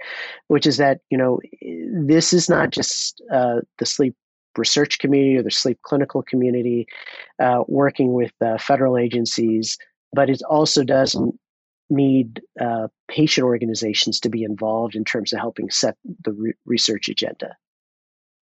which 0.49 0.67
is 0.67 0.77
that 0.79 1.01
you 1.11 1.19
know 1.19 1.41
this 2.07 2.33
is 2.33 2.49
not 2.49 2.71
just 2.71 3.23
uh, 3.33 3.61
the 3.79 3.87
sleep 3.87 4.15
research 4.59 4.99
community 4.99 5.37
or 5.37 5.43
the 5.43 5.51
sleep 5.51 5.79
clinical 5.83 6.23
community 6.23 6.87
uh, 7.41 7.63
working 7.67 8.13
with 8.13 8.33
uh, 8.45 8.59
federal 8.59 8.99
agencies, 8.99 9.79
but 10.13 10.29
it 10.29 10.43
also 10.49 10.85
doesn't 10.85 11.39
need 11.91 12.43
uh, 12.61 12.89
patient 13.09 13.45
organizations 13.45 14.21
to 14.21 14.29
be 14.29 14.43
involved 14.43 14.95
in 14.95 15.05
terms 15.05 15.33
of 15.33 15.39
helping 15.39 15.71
set 15.71 15.97
the 16.25 16.33
re- 16.33 16.53
research 16.67 17.09
agenda. 17.09 17.57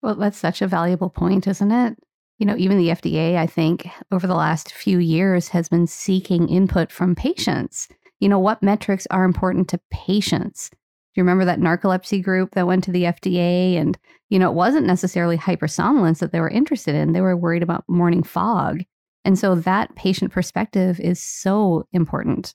Well, 0.02 0.14
that's 0.14 0.38
such 0.38 0.62
a 0.62 0.66
valuable 0.66 1.10
point, 1.10 1.46
isn't 1.46 1.72
it? 1.72 1.96
You 2.38 2.46
know, 2.46 2.56
even 2.56 2.78
the 2.78 2.88
FDA, 2.88 3.36
I 3.36 3.46
think, 3.46 3.88
over 4.10 4.26
the 4.26 4.34
last 4.34 4.72
few 4.72 4.98
years 4.98 5.48
has 5.48 5.68
been 5.68 5.86
seeking 5.86 6.48
input 6.48 6.90
from 6.90 7.14
patients. 7.14 7.88
You 8.20 8.28
know, 8.28 8.38
what 8.38 8.62
metrics 8.62 9.06
are 9.10 9.24
important 9.24 9.68
to 9.68 9.80
patients? 9.90 10.70
Do 11.14 11.20
you 11.20 11.24
remember 11.24 11.44
that 11.44 11.60
narcolepsy 11.60 12.22
group 12.22 12.54
that 12.54 12.66
went 12.66 12.82
to 12.84 12.90
the 12.90 13.04
FDA? 13.04 13.76
And, 13.76 13.96
you 14.30 14.38
know, 14.38 14.50
it 14.50 14.54
wasn't 14.54 14.86
necessarily 14.86 15.38
hypersomnolence 15.38 16.18
that 16.18 16.32
they 16.32 16.40
were 16.40 16.50
interested 16.50 16.96
in. 16.96 17.12
They 17.12 17.20
were 17.20 17.36
worried 17.36 17.62
about 17.62 17.84
morning 17.88 18.24
fog. 18.24 18.82
And 19.24 19.38
so 19.38 19.54
that 19.54 19.94
patient 19.94 20.32
perspective 20.32 20.98
is 20.98 21.20
so 21.20 21.86
important. 21.92 22.54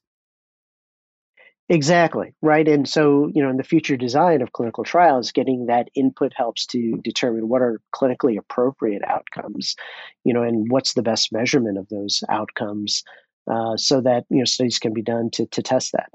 Exactly, 1.71 2.33
right. 2.41 2.67
And 2.67 2.89
so, 2.89 3.31
you 3.33 3.43
know, 3.43 3.49
in 3.49 3.57
the 3.57 3.63
future 3.63 3.95
design 3.95 4.41
of 4.41 4.53
clinical 4.53 4.83
trials, 4.83 5.31
getting 5.31 5.67
that 5.67 5.87
input 5.95 6.33
helps 6.35 6.65
to 6.67 6.99
determine 7.03 7.47
what 7.47 7.61
are 7.61 7.79
clinically 7.95 8.37
appropriate 8.39 9.03
outcomes, 9.07 9.75
you 10.23 10.33
know, 10.33 10.41
and 10.41 10.69
what's 10.71 10.95
the 10.95 11.03
best 11.03 11.31
measurement 11.31 11.77
of 11.77 11.87
those 11.89 12.23
outcomes 12.27 13.03
uh, 13.49 13.77
so 13.77 14.01
that, 14.01 14.25
you 14.29 14.39
know, 14.39 14.45
studies 14.45 14.79
can 14.79 14.93
be 14.93 15.03
done 15.03 15.29
to, 15.31 15.45
to 15.47 15.61
test 15.61 15.91
that. 15.91 16.09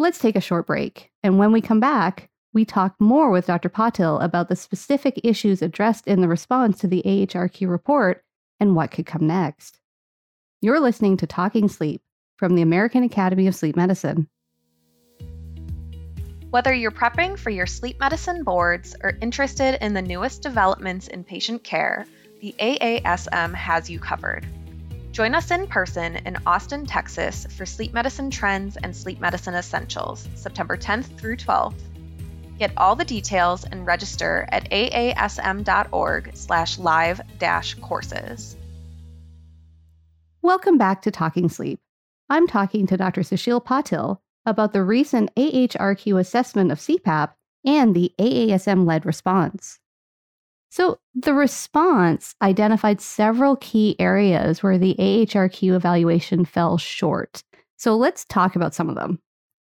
Let's 0.00 0.20
take 0.20 0.36
a 0.36 0.40
short 0.40 0.68
break. 0.68 1.10
And 1.24 1.40
when 1.40 1.50
we 1.50 1.60
come 1.60 1.80
back, 1.80 2.30
we 2.52 2.64
talk 2.64 2.94
more 3.00 3.30
with 3.30 3.46
Dr. 3.46 3.68
Patil 3.68 4.22
about 4.22 4.48
the 4.48 4.54
specific 4.54 5.20
issues 5.24 5.60
addressed 5.60 6.06
in 6.06 6.20
the 6.20 6.28
response 6.28 6.78
to 6.78 6.86
the 6.86 7.02
AHRQ 7.04 7.68
report 7.68 8.22
and 8.60 8.76
what 8.76 8.92
could 8.92 9.06
come 9.06 9.26
next. 9.26 9.80
You're 10.62 10.78
listening 10.78 11.16
to 11.16 11.26
Talking 11.26 11.68
Sleep 11.68 12.00
from 12.36 12.54
the 12.54 12.62
American 12.62 13.02
Academy 13.02 13.48
of 13.48 13.56
Sleep 13.56 13.74
Medicine. 13.74 14.28
Whether 16.50 16.72
you're 16.72 16.92
prepping 16.92 17.36
for 17.36 17.50
your 17.50 17.66
sleep 17.66 17.98
medicine 17.98 18.44
boards 18.44 18.94
or 19.02 19.18
interested 19.20 19.84
in 19.84 19.94
the 19.94 20.02
newest 20.02 20.42
developments 20.42 21.08
in 21.08 21.24
patient 21.24 21.64
care, 21.64 22.06
the 22.40 22.54
AASM 22.60 23.52
has 23.52 23.90
you 23.90 23.98
covered. 23.98 24.46
Join 25.18 25.34
us 25.34 25.50
in 25.50 25.66
person 25.66 26.14
in 26.14 26.38
Austin, 26.46 26.86
Texas 26.86 27.44
for 27.50 27.66
Sleep 27.66 27.92
Medicine 27.92 28.30
Trends 28.30 28.76
and 28.76 28.94
Sleep 28.94 29.18
Medicine 29.18 29.54
Essentials, 29.54 30.28
September 30.36 30.76
10th 30.76 31.18
through 31.18 31.38
12th. 31.38 31.80
Get 32.60 32.70
all 32.76 32.94
the 32.94 33.04
details 33.04 33.64
and 33.64 33.84
register 33.84 34.46
at 34.52 34.70
aasm.org 34.70 36.30
slash 36.36 36.78
live 36.78 37.20
dash 37.40 37.74
courses. 37.80 38.56
Welcome 40.40 40.78
back 40.78 41.02
to 41.02 41.10
Talking 41.10 41.48
Sleep. 41.48 41.80
I'm 42.30 42.46
talking 42.46 42.86
to 42.86 42.96
Dr. 42.96 43.22
Sushil 43.22 43.60
Patil 43.60 44.18
about 44.46 44.72
the 44.72 44.84
recent 44.84 45.34
AHRQ 45.34 46.20
assessment 46.20 46.70
of 46.70 46.78
CPAP 46.78 47.32
and 47.66 47.92
the 47.92 48.12
AASM 48.20 48.86
led 48.86 49.04
response. 49.04 49.80
So, 50.78 51.00
the 51.12 51.34
response 51.34 52.36
identified 52.40 53.00
several 53.00 53.56
key 53.56 53.96
areas 53.98 54.62
where 54.62 54.78
the 54.78 54.94
AHRQ 54.96 55.74
evaluation 55.74 56.44
fell 56.44 56.78
short. 56.78 57.42
So, 57.76 57.96
let's 57.96 58.24
talk 58.26 58.54
about 58.54 58.76
some 58.76 58.88
of 58.88 58.94
them. 58.94 59.18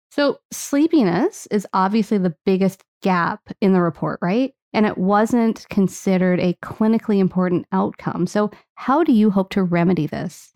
So, 0.09 0.39
sleepiness 0.53 1.49
is 1.51 1.67
obviously 1.73 2.17
the 2.17 2.33
biggest 2.45 2.85
gap 3.01 3.41
in 3.59 3.73
the 3.73 3.81
report, 3.81 4.19
right? 4.21 4.53
And 4.71 4.85
it 4.85 4.97
wasn't 4.97 5.67
considered 5.69 6.39
a 6.39 6.53
clinically 6.63 7.19
important 7.19 7.67
outcome. 7.73 8.25
So, 8.25 8.49
how 8.75 9.03
do 9.03 9.11
you 9.11 9.31
hope 9.31 9.49
to 9.49 9.63
remedy 9.63 10.07
this? 10.07 10.53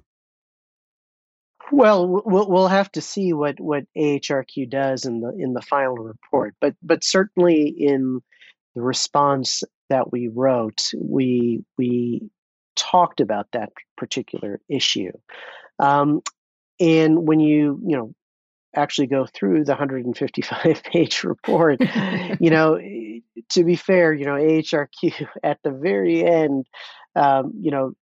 Well, 1.70 2.22
we'll 2.26 2.70
have 2.70 2.94
to 2.94 3.02
see 3.02 3.34
what 3.34 3.60
what 3.60 3.84
AHRQ 3.98 4.70
does 4.70 5.04
in 5.04 5.20
the 5.20 5.36
in 5.38 5.52
the 5.52 5.62
final 5.62 5.98
report, 5.98 6.56
but 6.62 6.76
but 6.82 7.04
certainly 7.04 7.68
in 7.68 8.22
the 8.74 8.82
response 8.82 9.64
that 9.90 10.12
we 10.12 10.28
wrote, 10.28 10.92
we 11.00 11.64
we 11.78 12.30
talked 12.76 13.22
about 13.22 13.48
that 13.54 13.72
particular 13.98 14.60
issue. 14.70 15.12
Um, 15.80 16.22
and 16.80 17.28
when 17.28 17.40
you 17.40 17.80
you 17.86 17.98
know 17.98 18.14
actually 18.76 19.08
go 19.08 19.26
through 19.26 19.64
the 19.64 19.72
155 19.72 20.84
page 20.92 21.24
report, 21.24 21.80
you 22.40 22.50
know, 22.50 22.78
to 23.50 23.64
be 23.64 23.76
fair, 23.76 24.14
you 24.14 24.26
know, 24.26 24.34
AHRQ 24.34 25.28
at 25.44 25.60
the 25.64 25.72
very 25.72 26.26
end, 26.26 26.66
um, 27.16 27.54
you 27.60 27.72
know, 27.72 27.94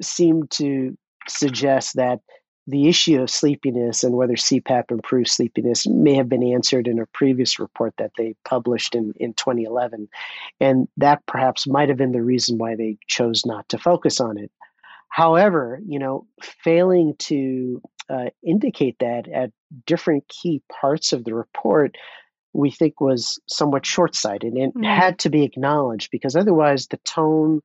seemed 0.00 0.50
to 0.52 0.96
suggest 1.28 1.96
that 1.96 2.20
the 2.68 2.86
issue 2.86 3.22
of 3.22 3.30
sleepiness 3.30 4.04
and 4.04 4.14
whether 4.14 4.34
CPAP 4.34 4.90
improves 4.90 5.32
sleepiness 5.32 5.86
may 5.86 6.14
have 6.14 6.28
been 6.28 6.42
answered 6.42 6.86
in 6.86 6.98
a 6.98 7.06
previous 7.06 7.58
report 7.58 7.94
that 7.96 8.12
they 8.18 8.34
published 8.44 8.94
in, 8.94 9.14
in 9.16 9.32
2011. 9.32 10.06
And 10.60 10.86
that 10.98 11.24
perhaps 11.26 11.66
might 11.66 11.88
have 11.88 11.96
been 11.96 12.12
the 12.12 12.22
reason 12.22 12.58
why 12.58 12.76
they 12.76 12.98
chose 13.06 13.46
not 13.46 13.66
to 13.70 13.78
focus 13.78 14.20
on 14.20 14.36
it. 14.36 14.52
However, 15.08 15.80
you 15.86 15.98
know, 15.98 16.26
failing 16.62 17.14
to 17.20 17.80
uh, 18.10 18.26
indicate 18.42 18.98
that 19.00 19.28
at 19.28 19.50
different 19.86 20.28
key 20.28 20.60
parts 20.70 21.14
of 21.14 21.24
the 21.24 21.34
report, 21.34 21.96
we 22.52 22.70
think 22.70 23.00
was 23.00 23.40
somewhat 23.46 23.86
short 23.86 24.14
sighted 24.14 24.52
and 24.52 24.74
mm-hmm. 24.74 24.84
had 24.84 25.18
to 25.20 25.30
be 25.30 25.42
acknowledged 25.42 26.10
because 26.10 26.36
otherwise 26.36 26.88
the 26.88 26.98
tone 26.98 27.62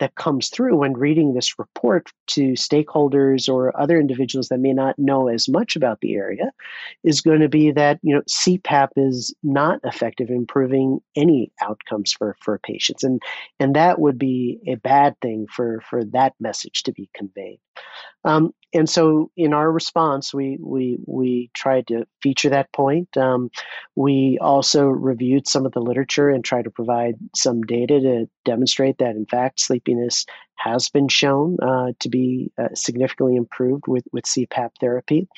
that 0.00 0.14
comes 0.16 0.48
through 0.48 0.76
when 0.76 0.92
reading 0.92 1.34
this 1.34 1.58
report 1.58 2.10
to 2.26 2.52
stakeholders 2.52 3.48
or 3.48 3.78
other 3.80 3.98
individuals 3.98 4.48
that 4.48 4.58
may 4.58 4.72
not 4.72 4.98
know 4.98 5.28
as 5.28 5.48
much 5.48 5.76
about 5.76 6.00
the 6.00 6.14
area 6.14 6.50
is 7.02 7.20
going 7.20 7.40
to 7.40 7.48
be 7.48 7.70
that 7.70 7.98
you 8.02 8.14
know 8.14 8.22
CPAP 8.22 8.88
is 8.96 9.34
not 9.42 9.80
effective 9.84 10.30
in 10.30 10.36
improving 10.36 11.00
any 11.16 11.50
outcomes 11.62 12.12
for 12.12 12.36
for 12.40 12.58
patients 12.58 13.02
and 13.04 13.22
and 13.58 13.74
that 13.76 13.98
would 13.98 14.18
be 14.18 14.60
a 14.66 14.74
bad 14.74 15.14
thing 15.20 15.46
for 15.50 15.80
for 15.88 16.04
that 16.04 16.34
message 16.40 16.82
to 16.82 16.92
be 16.92 17.08
conveyed 17.14 17.58
um, 18.24 18.54
and 18.72 18.88
so 18.90 19.30
in 19.36 19.52
our 19.52 19.70
response, 19.70 20.34
we 20.34 20.58
we 20.60 20.98
we 21.06 21.50
tried 21.54 21.86
to 21.88 22.06
feature 22.22 22.50
that 22.50 22.72
point. 22.72 23.16
Um, 23.16 23.50
we 23.94 24.38
also 24.40 24.86
reviewed 24.86 25.46
some 25.46 25.64
of 25.64 25.72
the 25.72 25.80
literature 25.80 26.28
and 26.28 26.44
tried 26.44 26.64
to 26.64 26.70
provide 26.70 27.14
some 27.36 27.62
data 27.62 28.00
to 28.00 28.28
demonstrate 28.44 28.98
that 28.98 29.14
in 29.14 29.26
fact 29.26 29.60
sleepiness 29.84 30.26
has 30.56 30.88
been 30.88 31.08
shown 31.08 31.56
uh, 31.62 31.92
to 32.00 32.08
be 32.08 32.52
uh, 32.58 32.68
significantly 32.74 33.36
improved 33.36 33.86
with 33.86 34.04
with 34.12 34.24
CPAP 34.24 34.70
therapy. 34.80 35.28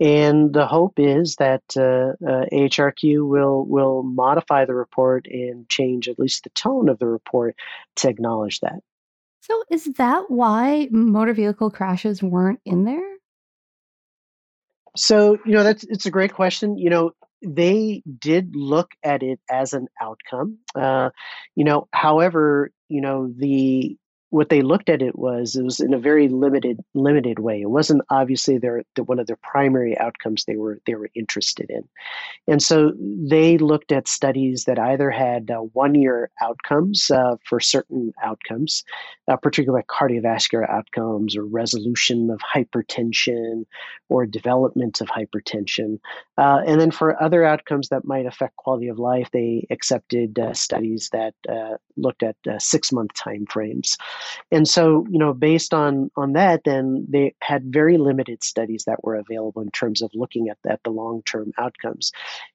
And 0.00 0.52
the 0.52 0.66
hope 0.66 0.94
is 0.98 1.36
that 1.36 1.62
uh, 1.76 2.14
uh 2.24 2.46
AHRQ 2.52 3.26
will 3.26 3.64
will 3.64 4.02
modify 4.02 4.64
the 4.64 4.74
report 4.74 5.26
and 5.26 5.68
change 5.68 6.08
at 6.08 6.18
least 6.18 6.44
the 6.44 6.50
tone 6.50 6.88
of 6.88 6.98
the 6.98 7.06
report 7.06 7.56
to 7.96 8.08
acknowledge 8.08 8.60
that. 8.60 8.80
So, 9.40 9.64
is 9.70 9.84
that 9.96 10.24
why 10.28 10.88
motor 10.90 11.32
vehicle 11.32 11.70
crashes 11.70 12.22
weren't 12.22 12.60
in 12.64 12.84
there? 12.84 13.16
So, 14.96 15.38
you 15.44 15.52
know, 15.52 15.62
that's 15.62 15.84
it's 15.84 16.06
a 16.06 16.10
great 16.10 16.34
question. 16.34 16.76
You 16.76 16.90
know, 16.90 17.12
they 17.42 18.02
did 18.18 18.56
look 18.56 18.92
at 19.04 19.22
it 19.22 19.40
as 19.50 19.72
an 19.72 19.88
outcome. 20.00 20.58
Uh, 20.74 21.10
you 21.54 21.64
know, 21.64 21.88
however, 21.92 22.70
you 22.88 23.00
know 23.00 23.32
the 23.36 23.96
what 24.30 24.50
they 24.50 24.60
looked 24.60 24.90
at 24.90 25.00
it 25.00 25.18
was 25.18 25.56
it 25.56 25.64
was 25.64 25.80
in 25.80 25.94
a 25.94 25.98
very 25.98 26.28
limited 26.28 26.80
limited 26.94 27.38
way. 27.38 27.62
It 27.62 27.70
wasn't 27.70 28.02
obviously 28.10 28.58
their 28.58 28.82
the, 28.94 29.02
one 29.02 29.18
of 29.18 29.26
their 29.26 29.38
primary 29.42 29.96
outcomes 29.98 30.44
they 30.44 30.56
were 30.56 30.80
they 30.86 30.94
were 30.94 31.08
interested 31.14 31.70
in, 31.70 31.88
and 32.46 32.62
so 32.62 32.92
they 32.98 33.56
looked 33.56 33.90
at 33.90 34.06
studies 34.06 34.64
that 34.64 34.78
either 34.78 35.10
had 35.10 35.50
uh, 35.50 35.60
one 35.72 35.94
year 35.94 36.30
outcomes 36.42 37.10
uh, 37.10 37.36
for 37.44 37.58
certain 37.58 38.12
outcomes, 38.22 38.84
uh, 39.28 39.36
particularly 39.36 39.84
cardiovascular 39.84 40.68
outcomes 40.68 41.34
or 41.34 41.44
resolution 41.44 42.30
of 42.30 42.40
hypertension 42.40 43.64
or 44.10 44.26
development 44.26 45.00
of 45.00 45.08
hypertension, 45.08 45.98
uh, 46.36 46.60
and 46.66 46.80
then 46.80 46.90
for 46.90 47.20
other 47.22 47.44
outcomes 47.44 47.88
that 47.88 48.04
might 48.04 48.26
affect 48.26 48.56
quality 48.56 48.88
of 48.88 48.98
life, 48.98 49.30
they 49.32 49.66
accepted 49.70 50.38
uh, 50.38 50.52
studies 50.52 51.08
that 51.12 51.34
uh, 51.48 51.76
looked 51.96 52.22
at 52.22 52.36
six 52.58 52.92
month 52.92 53.14
time 53.14 53.46
frames. 53.46 53.96
And 54.50 54.66
so, 54.66 55.06
you 55.10 55.18
know, 55.18 55.32
based 55.32 55.74
on 55.74 56.10
on 56.16 56.32
that, 56.32 56.62
then 56.64 57.06
they 57.08 57.34
had 57.42 57.72
very 57.72 57.98
limited 57.98 58.42
studies 58.42 58.84
that 58.84 59.02
were 59.04 59.16
available 59.16 59.62
in 59.62 59.70
terms 59.70 60.02
of 60.02 60.10
looking 60.14 60.48
at, 60.48 60.58
at 60.68 60.82
the 60.84 60.90
long 60.90 61.22
term 61.22 61.52
outcomes. 61.58 62.12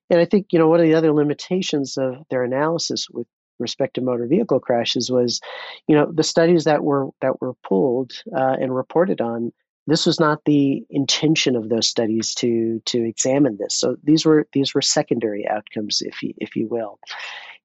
And 0.10 0.20
I 0.20 0.26
think, 0.26 0.48
you 0.52 0.60
know, 0.60 0.68
one 0.68 0.80
of 0.80 0.86
the 0.86 0.96
other 0.96 1.12
limitations 1.12 1.98
of 1.98 2.24
their 2.30 2.44
analysis 2.44 3.08
with 3.10 3.28
respect 3.60 3.96
to 3.96 4.02
motor 4.02 4.28
vehicle 4.28 4.60
crashes 4.60 5.12
was, 5.12 5.42
you 5.88 5.96
know, 5.96 6.12
the 6.12 6.24
studies 6.24 6.66
that 6.66 6.84
were 6.84 7.10
that 7.22 7.42
were 7.42 7.54
pulled 7.68 8.14
uh, 8.36 8.56
and 8.60 8.76
reported 8.76 9.22
on. 9.22 9.52
This 9.86 10.06
was 10.06 10.18
not 10.18 10.40
the 10.46 10.86
intention 10.90 11.58
of 11.58 11.68
those 11.68 11.88
studies 11.88 12.34
to 12.36 12.82
to 12.86 13.04
examine 13.04 13.58
this. 13.58 13.76
So 13.76 13.98
these 14.04 14.26
were 14.26 14.48
these 14.54 14.74
were 14.74 14.82
secondary 14.82 15.48
outcomes, 15.48 16.02
if 16.02 16.24
you 16.24 16.34
if 16.38 16.56
you 16.56 16.68
will. 16.68 17.00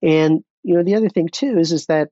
And 0.02 0.43
you 0.64 0.75
know, 0.75 0.83
the 0.83 0.97
other 0.97 1.09
thing 1.09 1.28
too 1.28 1.59
is 1.59 1.73
is 1.73 1.87
that 1.87 2.11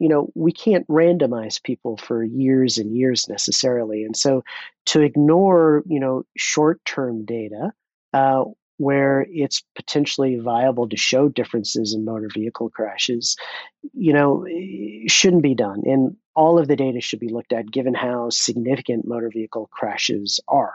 you 0.00 0.08
know, 0.08 0.30
we 0.34 0.50
can't 0.50 0.88
randomize 0.88 1.62
people 1.62 1.98
for 1.98 2.24
years 2.24 2.78
and 2.78 2.96
years 2.96 3.28
necessarily. 3.28 4.02
And 4.02 4.16
so 4.16 4.42
to 4.86 5.02
ignore, 5.02 5.82
you 5.86 6.00
know, 6.00 6.24
short 6.36 6.82
term 6.86 7.26
data 7.26 7.72
uh, 8.14 8.44
where 8.78 9.26
it's 9.28 9.62
potentially 9.76 10.38
viable 10.38 10.88
to 10.88 10.96
show 10.96 11.28
differences 11.28 11.92
in 11.92 12.06
motor 12.06 12.30
vehicle 12.32 12.70
crashes, 12.70 13.36
you 13.92 14.14
know, 14.14 14.46
shouldn't 15.06 15.42
be 15.42 15.54
done. 15.54 15.82
And 15.84 16.16
all 16.34 16.58
of 16.58 16.66
the 16.66 16.76
data 16.76 17.02
should 17.02 17.20
be 17.20 17.28
looked 17.28 17.52
at 17.52 17.70
given 17.70 17.92
how 17.92 18.30
significant 18.30 19.06
motor 19.06 19.30
vehicle 19.30 19.68
crashes 19.70 20.40
are. 20.48 20.72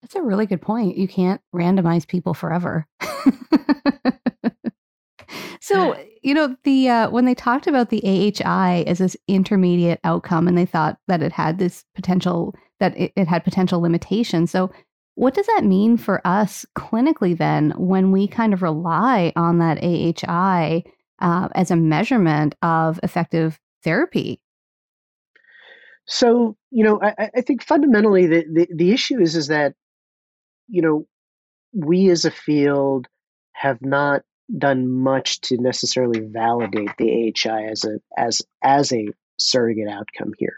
That's 0.00 0.14
a 0.14 0.22
really 0.22 0.46
good 0.46 0.62
point. 0.62 0.96
You 0.96 1.06
can't 1.06 1.42
randomize 1.54 2.08
people 2.08 2.32
forever. 2.32 2.86
So, 5.72 5.98
you 6.22 6.34
know, 6.34 6.56
the 6.64 6.88
uh, 6.88 7.10
when 7.10 7.24
they 7.24 7.34
talked 7.34 7.66
about 7.66 7.90
the 7.90 8.02
AHI 8.04 8.84
as 8.86 8.98
this 8.98 9.16
intermediate 9.28 10.00
outcome 10.04 10.48
and 10.48 10.56
they 10.56 10.66
thought 10.66 10.98
that 11.08 11.22
it 11.22 11.32
had 11.32 11.58
this 11.58 11.84
potential 11.94 12.54
that 12.80 12.96
it, 12.96 13.12
it 13.16 13.28
had 13.28 13.44
potential 13.44 13.80
limitations. 13.80 14.50
So, 14.50 14.70
what 15.14 15.34
does 15.34 15.46
that 15.46 15.64
mean 15.64 15.96
for 15.96 16.26
us 16.26 16.64
clinically 16.76 17.36
then 17.36 17.72
when 17.76 18.12
we 18.12 18.26
kind 18.26 18.54
of 18.54 18.62
rely 18.62 19.32
on 19.36 19.58
that 19.58 19.78
AHI 19.82 20.84
uh, 21.20 21.48
as 21.54 21.70
a 21.70 21.76
measurement 21.76 22.54
of 22.62 22.98
effective 23.02 23.60
therapy? 23.84 24.40
So, 26.06 26.56
you 26.70 26.82
know, 26.82 27.00
I, 27.00 27.30
I 27.36 27.40
think 27.42 27.62
fundamentally 27.62 28.26
the, 28.26 28.44
the, 28.52 28.68
the 28.74 28.92
issue 28.92 29.20
is 29.20 29.36
is 29.36 29.48
that, 29.48 29.74
you 30.68 30.82
know, 30.82 31.06
we 31.72 32.10
as 32.10 32.24
a 32.24 32.30
field 32.30 33.06
have 33.52 33.80
not 33.82 34.22
done 34.58 34.90
much 34.90 35.40
to 35.42 35.56
necessarily 35.56 36.20
validate 36.20 36.90
the 36.98 37.32
AHI 37.44 37.64
as 37.70 37.84
a 37.84 37.98
as 38.16 38.42
as 38.62 38.92
a 38.92 39.06
surrogate 39.38 39.88
outcome 39.88 40.32
here. 40.38 40.56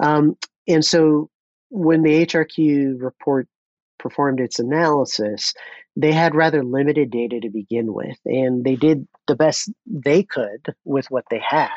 Um, 0.00 0.36
and 0.66 0.84
so 0.84 1.30
when 1.70 2.02
the 2.02 2.24
AHRQ 2.24 3.02
report 3.02 3.48
performed 3.98 4.40
its 4.40 4.58
analysis, 4.58 5.54
they 5.96 6.12
had 6.12 6.34
rather 6.34 6.62
limited 6.62 7.10
data 7.10 7.40
to 7.40 7.50
begin 7.50 7.92
with, 7.92 8.18
and 8.24 8.64
they 8.64 8.76
did 8.76 9.06
the 9.26 9.36
best 9.36 9.72
they 9.86 10.22
could 10.22 10.74
with 10.84 11.10
what 11.10 11.24
they 11.30 11.38
had, 11.38 11.70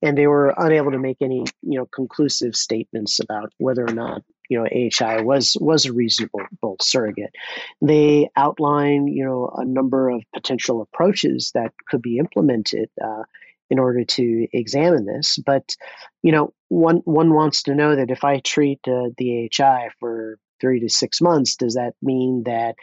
and 0.00 0.16
they 0.16 0.26
were 0.26 0.54
unable 0.56 0.92
to 0.92 0.98
make 0.98 1.18
any 1.20 1.44
you 1.62 1.78
know 1.78 1.86
conclusive 1.86 2.54
statements 2.56 3.20
about 3.20 3.52
whether 3.58 3.84
or 3.84 3.92
not 3.94 4.22
you 4.48 4.58
know 4.58 4.64
AHI 4.66 5.22
was 5.22 5.56
was 5.60 5.86
a 5.86 5.92
reasonable 5.92 6.76
surrogate. 6.80 7.34
They 7.82 8.30
outline 8.36 9.08
you 9.08 9.24
know 9.24 9.52
a 9.56 9.64
number 9.64 10.08
of 10.10 10.22
potential 10.34 10.82
approaches 10.82 11.52
that 11.54 11.72
could 11.88 12.02
be 12.02 12.18
implemented 12.18 12.90
uh, 13.02 13.24
in 13.70 13.78
order 13.78 14.04
to 14.04 14.48
examine 14.52 15.04
this. 15.04 15.38
But 15.38 15.76
you 16.22 16.32
know 16.32 16.52
one 16.68 16.98
one 17.04 17.34
wants 17.34 17.64
to 17.64 17.74
know 17.74 17.96
that 17.96 18.10
if 18.10 18.24
I 18.24 18.40
treat 18.40 18.80
uh, 18.86 19.10
the 19.16 19.50
AHI 19.60 19.90
for 20.00 20.38
three 20.60 20.80
to 20.80 20.88
six 20.88 21.20
months, 21.20 21.56
does 21.56 21.74
that 21.74 21.94
mean 22.02 22.42
that 22.44 22.74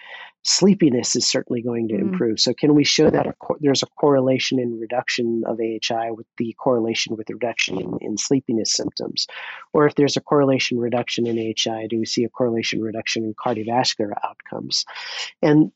sleepiness 0.46 1.16
is 1.16 1.28
certainly 1.28 1.62
going 1.62 1.90
to 1.90 1.96
mm. 1.96 2.02
improve? 2.02 2.40
So, 2.40 2.54
can 2.54 2.76
we 2.76 2.84
show 2.84 3.10
that 3.10 3.28
a 3.28 3.34
there's 3.60 3.84
a 3.84 3.88
correlation 3.88 4.60
in 4.60 4.80
reduction 4.80 5.44
of 5.46 5.60
AHI 5.60 6.12
with 6.12 6.28
the 6.38 6.56
correlation 6.58 7.16
with 7.16 7.30
reduction 7.30 7.82
in, 7.82 7.98
in 8.02 8.18
sleepiness 8.18 8.72
symptoms? 8.74 9.28
Or 9.74 9.86
if 9.86 9.96
there's 9.96 10.18
a 10.18 10.22
correlation 10.22 10.78
reduction 10.80 11.28
in 11.28 11.38
AHI, 11.38 11.88
do 11.88 12.00
we 12.00 12.06
see 12.06 12.24
a 12.24 12.30
correlation 12.30 12.82
reduction 12.82 13.24
in 13.24 13.34
cardiovascular 13.34 14.12
outcomes? 14.24 14.86
And 15.42 15.72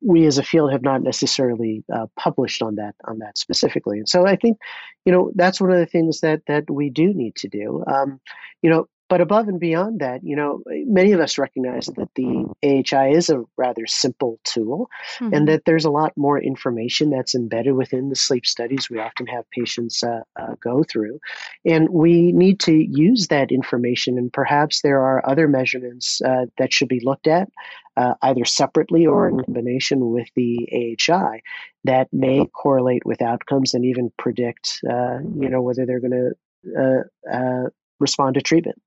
we 0.00 0.26
as 0.26 0.38
a 0.38 0.42
field 0.42 0.72
have 0.72 0.82
not 0.82 1.02
necessarily 1.02 1.84
uh, 1.92 2.06
published 2.16 2.62
on 2.62 2.76
that 2.76 2.94
on 3.04 3.18
that 3.18 3.38
specifically 3.38 3.98
and 3.98 4.08
so 4.08 4.26
i 4.26 4.36
think 4.36 4.58
you 5.04 5.12
know 5.12 5.32
that's 5.34 5.60
one 5.60 5.70
of 5.70 5.78
the 5.78 5.86
things 5.86 6.20
that 6.20 6.42
that 6.46 6.70
we 6.70 6.90
do 6.90 7.14
need 7.14 7.34
to 7.34 7.48
do 7.48 7.82
um, 7.86 8.20
you 8.60 8.70
know 8.70 8.86
but 9.12 9.20
above 9.20 9.46
and 9.46 9.60
beyond 9.60 10.00
that, 10.00 10.24
you 10.24 10.34
know, 10.34 10.62
many 10.86 11.12
of 11.12 11.20
us 11.20 11.36
recognize 11.36 11.84
that 11.84 12.08
the 12.14 12.46
AHI 12.64 13.10
is 13.10 13.28
a 13.28 13.44
rather 13.58 13.86
simple 13.86 14.40
tool 14.42 14.88
mm-hmm. 15.18 15.34
and 15.34 15.48
that 15.48 15.66
there's 15.66 15.84
a 15.84 15.90
lot 15.90 16.14
more 16.16 16.40
information 16.40 17.10
that's 17.10 17.34
embedded 17.34 17.74
within 17.74 18.08
the 18.08 18.16
sleep 18.16 18.46
studies 18.46 18.88
we 18.88 18.98
often 18.98 19.26
have 19.26 19.44
patients 19.50 20.02
uh, 20.02 20.20
uh, 20.40 20.54
go 20.62 20.82
through. 20.82 21.20
And 21.66 21.90
we 21.90 22.32
need 22.32 22.58
to 22.60 22.72
use 22.72 23.26
that 23.26 23.52
information, 23.52 24.16
and 24.16 24.32
perhaps 24.32 24.80
there 24.80 25.02
are 25.02 25.28
other 25.28 25.46
measurements 25.46 26.22
uh, 26.22 26.46
that 26.56 26.72
should 26.72 26.88
be 26.88 27.00
looked 27.04 27.26
at. 27.26 27.50
Uh, 27.98 28.14
either 28.22 28.46
separately 28.46 29.04
or 29.04 29.28
in 29.28 29.44
combination 29.44 30.08
with 30.08 30.26
the 30.34 30.96
AHI, 31.12 31.42
that 31.84 32.08
may 32.10 32.46
correlate 32.46 33.04
with 33.04 33.20
outcomes 33.20 33.74
and 33.74 33.84
even 33.84 34.10
predict, 34.16 34.80
uh, 34.90 35.18
you 35.38 35.50
know, 35.50 35.60
whether 35.60 35.84
they're 35.84 36.00
going 36.00 36.34
to 36.64 37.04
uh, 37.30 37.68
respond 38.00 38.36
to 38.36 38.40
treatment. 38.40 38.80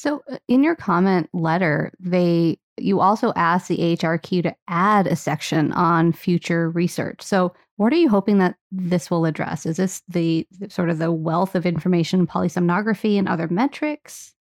So 0.00 0.22
uh, 0.32 0.38
in 0.48 0.64
your 0.64 0.76
comment 0.76 1.28
letter, 1.34 1.92
they 2.00 2.58
you 2.78 3.00
also 3.00 3.34
asked 3.36 3.68
the 3.68 3.76
AHRQ 3.76 4.44
to 4.44 4.56
add 4.66 5.06
a 5.06 5.14
section 5.14 5.72
on 5.72 6.12
future 6.12 6.70
research. 6.70 7.20
So 7.20 7.52
what 7.76 7.92
are 7.92 7.96
you 7.96 8.08
hoping 8.08 8.38
that 8.38 8.54
this 8.72 9.10
will 9.10 9.26
address? 9.26 9.66
Is 9.66 9.76
this 9.76 10.00
the 10.08 10.46
sort 10.70 10.88
of 10.88 10.96
the 10.96 11.12
wealth 11.12 11.54
of 11.54 11.66
information, 11.66 12.26
polysomnography, 12.26 13.18
and 13.18 13.28
other 13.28 13.46
metrics? 13.48 14.32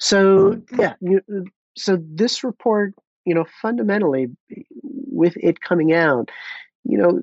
So 0.00 0.60
yeah, 0.76 0.94
you, 1.00 1.20
so 1.76 1.96
this 2.04 2.42
report, 2.42 2.94
you 3.24 3.36
know, 3.36 3.44
fundamentally, 3.60 4.26
with 4.82 5.36
it 5.36 5.60
coming 5.60 5.92
out, 5.92 6.28
you 6.82 6.98
know, 6.98 7.20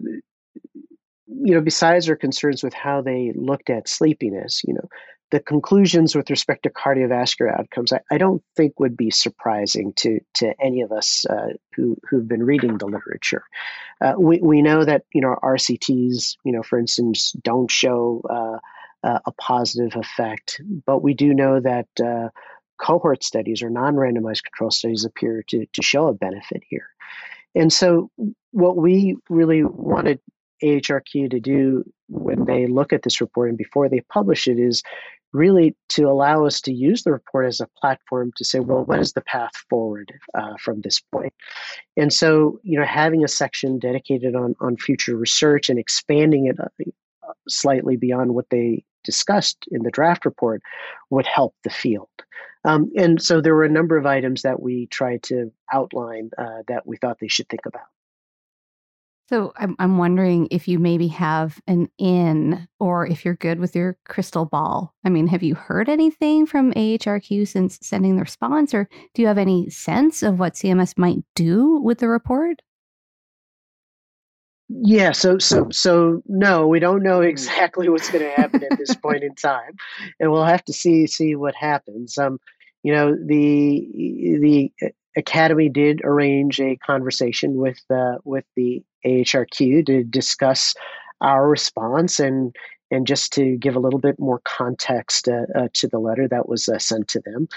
you 1.28 1.56
know, 1.56 1.62
besides 1.62 2.08
our 2.08 2.16
concerns 2.16 2.64
with 2.64 2.74
how 2.74 3.02
they 3.02 3.34
looked 3.36 3.70
at 3.70 3.90
sleepiness, 3.90 4.62
you 4.66 4.76
know, 4.76 4.88
the 5.32 5.40
conclusions 5.40 6.16
with 6.16 6.30
respect 6.30 6.64
to 6.64 6.70
cardiovascular 6.70 7.58
outcomes, 7.58 7.94
I, 7.94 8.00
I, 8.12 8.18
don't 8.18 8.44
think 8.56 8.80
would 8.80 8.98
be 8.98 9.12
surprising 9.12 9.94
to 9.98 10.20
to 10.36 10.54
any 10.60 10.82
of 10.82 10.92
us 10.92 11.26
uh, 11.30 11.54
who 11.76 11.98
who've 12.10 12.28
been 12.28 12.44
reading 12.44 12.78
the 12.78 12.88
literature. 12.88 13.44
Uh, 14.02 14.14
we 14.18 14.40
we 14.42 14.62
know 14.62 14.84
that 14.84 15.04
you 15.14 15.22
know 15.22 15.36
RCTs, 15.42 16.38
you 16.44 16.52
know, 16.52 16.64
for 16.64 16.80
instance, 16.80 17.34
don't 17.44 17.70
show 17.70 18.22
uh, 18.30 19.08
uh 19.08 19.20
a 19.26 19.32
positive 19.34 19.96
effect, 19.96 20.62
but 20.86 21.04
we 21.04 21.14
do 21.14 21.34
know 21.34 21.60
that 21.60 21.88
uh, 22.04 22.30
cohort 22.80 23.24
studies 23.24 23.62
or 23.62 23.70
non-randomized 23.70 24.44
control 24.44 24.72
studies 24.72 25.06
appear 25.06 25.44
to 25.50 25.66
to 25.74 25.82
show 25.84 26.08
a 26.08 26.14
benefit 26.14 26.64
here. 26.68 26.88
And 27.56 27.72
so, 27.72 28.10
what 28.52 28.78
we 28.78 29.18
really 29.30 29.64
wanted 29.64 30.20
AHRQ 30.64 31.32
to 31.32 31.40
do 31.40 31.84
when 32.08 32.46
they 32.46 32.68
look 32.68 32.94
at 32.94 33.04
this 33.04 33.22
report 33.22 33.50
and 33.50 33.58
before 33.58 33.90
they 33.90 34.02
publish 34.02 34.48
it 34.48 34.60
is 34.60 34.84
really 35.34 35.76
to 35.90 36.04
allow 36.04 36.46
us 36.46 36.62
to 36.62 36.74
use 36.74 37.04
the 37.04 37.12
report 37.12 37.46
as 37.46 37.60
a 37.60 37.68
platform 37.80 38.32
to 38.38 38.46
say, 38.46 38.60
well, 38.60 38.84
what 38.84 39.00
is 39.00 39.14
the 39.14 39.22
path 39.22 39.56
forward 39.70 40.12
uh, 40.34 40.56
from 40.60 40.82
this 40.82 41.00
point? 41.00 41.34
And 41.98 42.12
so, 42.12 42.60
you 42.64 42.80
know, 42.80 42.86
having 42.86 43.24
a 43.24 43.28
section 43.28 43.80
dedicated 43.80 44.36
on 44.36 44.56
on 44.60 44.78
future 44.78 45.16
research 45.16 45.70
and 45.70 45.80
expanding 45.80 46.48
it 46.48 46.58
uh, 46.60 47.34
slightly 47.48 47.96
beyond 47.96 48.34
what 48.34 48.50
they 48.50 48.84
discussed 49.04 49.66
in 49.72 49.84
the 49.84 49.92
draft 49.92 50.26
report 50.26 50.62
would 51.10 51.26
help 51.26 51.56
the 51.64 51.70
field. 51.70 52.10
Um, 52.66 52.92
and 52.98 53.22
so 53.22 53.40
there 53.40 53.56
were 53.56 53.64
a 53.64 53.70
number 53.70 53.98
of 53.98 54.06
items 54.06 54.42
that 54.42 54.62
we 54.62 54.88
tried 54.88 55.24
to 55.24 55.52
outline 55.72 56.32
uh, 56.38 56.64
that 56.68 56.86
we 56.86 56.98
thought 56.98 57.18
they 57.20 57.28
should 57.30 57.48
think 57.48 57.66
about. 57.66 57.88
So 59.30 59.54
I'm, 59.58 59.76
I'm 59.78 60.00
wondering 60.00 60.48
if 60.50 60.68
you 60.68 60.80
maybe 60.80 61.08
have 61.10 61.62
an 61.68 61.88
in 62.00 62.68
or 62.80 63.06
if 63.06 63.24
you're 63.24 63.36
good 63.36 63.60
with 63.60 63.76
your 63.76 63.96
crystal 64.08 64.46
ball. 64.46 64.96
I 65.06 65.10
mean, 65.10 65.28
have 65.28 65.44
you 65.44 65.54
heard 65.54 65.88
anything 65.88 66.48
from 66.48 66.74
AHRQ 66.74 67.48
since 67.48 67.78
sending 67.80 68.16
the 68.16 68.24
response, 68.24 68.74
or 68.74 68.90
do 69.14 69.22
you 69.22 69.28
have 69.28 69.38
any 69.38 69.70
sense 69.70 70.24
of 70.24 70.40
what 70.40 70.56
CMS 70.56 70.98
might 70.98 71.20
do 71.36 71.76
with 71.76 72.00
the 72.00 72.08
report? 72.08 72.64
Yeah, 74.68 75.12
so 75.12 75.38
so 75.38 75.68
so 75.70 76.24
no, 76.26 76.66
we 76.66 76.80
don't 76.80 77.04
know 77.04 77.22
exactly 77.22 77.88
what's 77.88 78.10
going 78.10 78.24
to 78.24 78.32
happen 78.32 78.64
at 78.64 78.80
this 78.80 78.96
point 78.96 79.24
in 79.24 79.36
time, 79.36 79.76
and 80.20 80.32
we'll 80.32 80.44
have 80.44 80.66
to 80.66 80.74
see 80.74 81.06
see 81.06 81.36
what 81.36 81.54
happens. 81.54 82.18
Um, 82.18 82.40
you 82.82 82.94
know, 82.94 83.16
the 83.16 84.72
the 84.80 84.92
Academy 85.16 85.70
did 85.70 86.02
arrange 86.04 86.60
a 86.60 86.78
conversation 86.78 87.58
with 87.58 87.80
uh, 87.92 88.16
with 88.24 88.46
the 88.56 88.84
AHRQ 89.06 89.86
to 89.86 90.04
discuss 90.04 90.74
our 91.22 91.48
response 91.48 92.20
and 92.20 92.56
and 92.92 93.06
just 93.06 93.32
to 93.34 93.56
give 93.58 93.76
a 93.76 93.80
little 93.80 94.00
bit 94.00 94.20
more 94.20 94.42
context 94.46 95.28
uh, 95.28 95.46
uh, 95.56 95.68
to 95.74 95.88
the 95.88 96.00
letter 96.00 96.28
that 96.28 96.50
was 96.50 96.68
uh, 96.68 96.80
sent 96.80 97.08
to 97.10 97.20
them. 97.20 97.48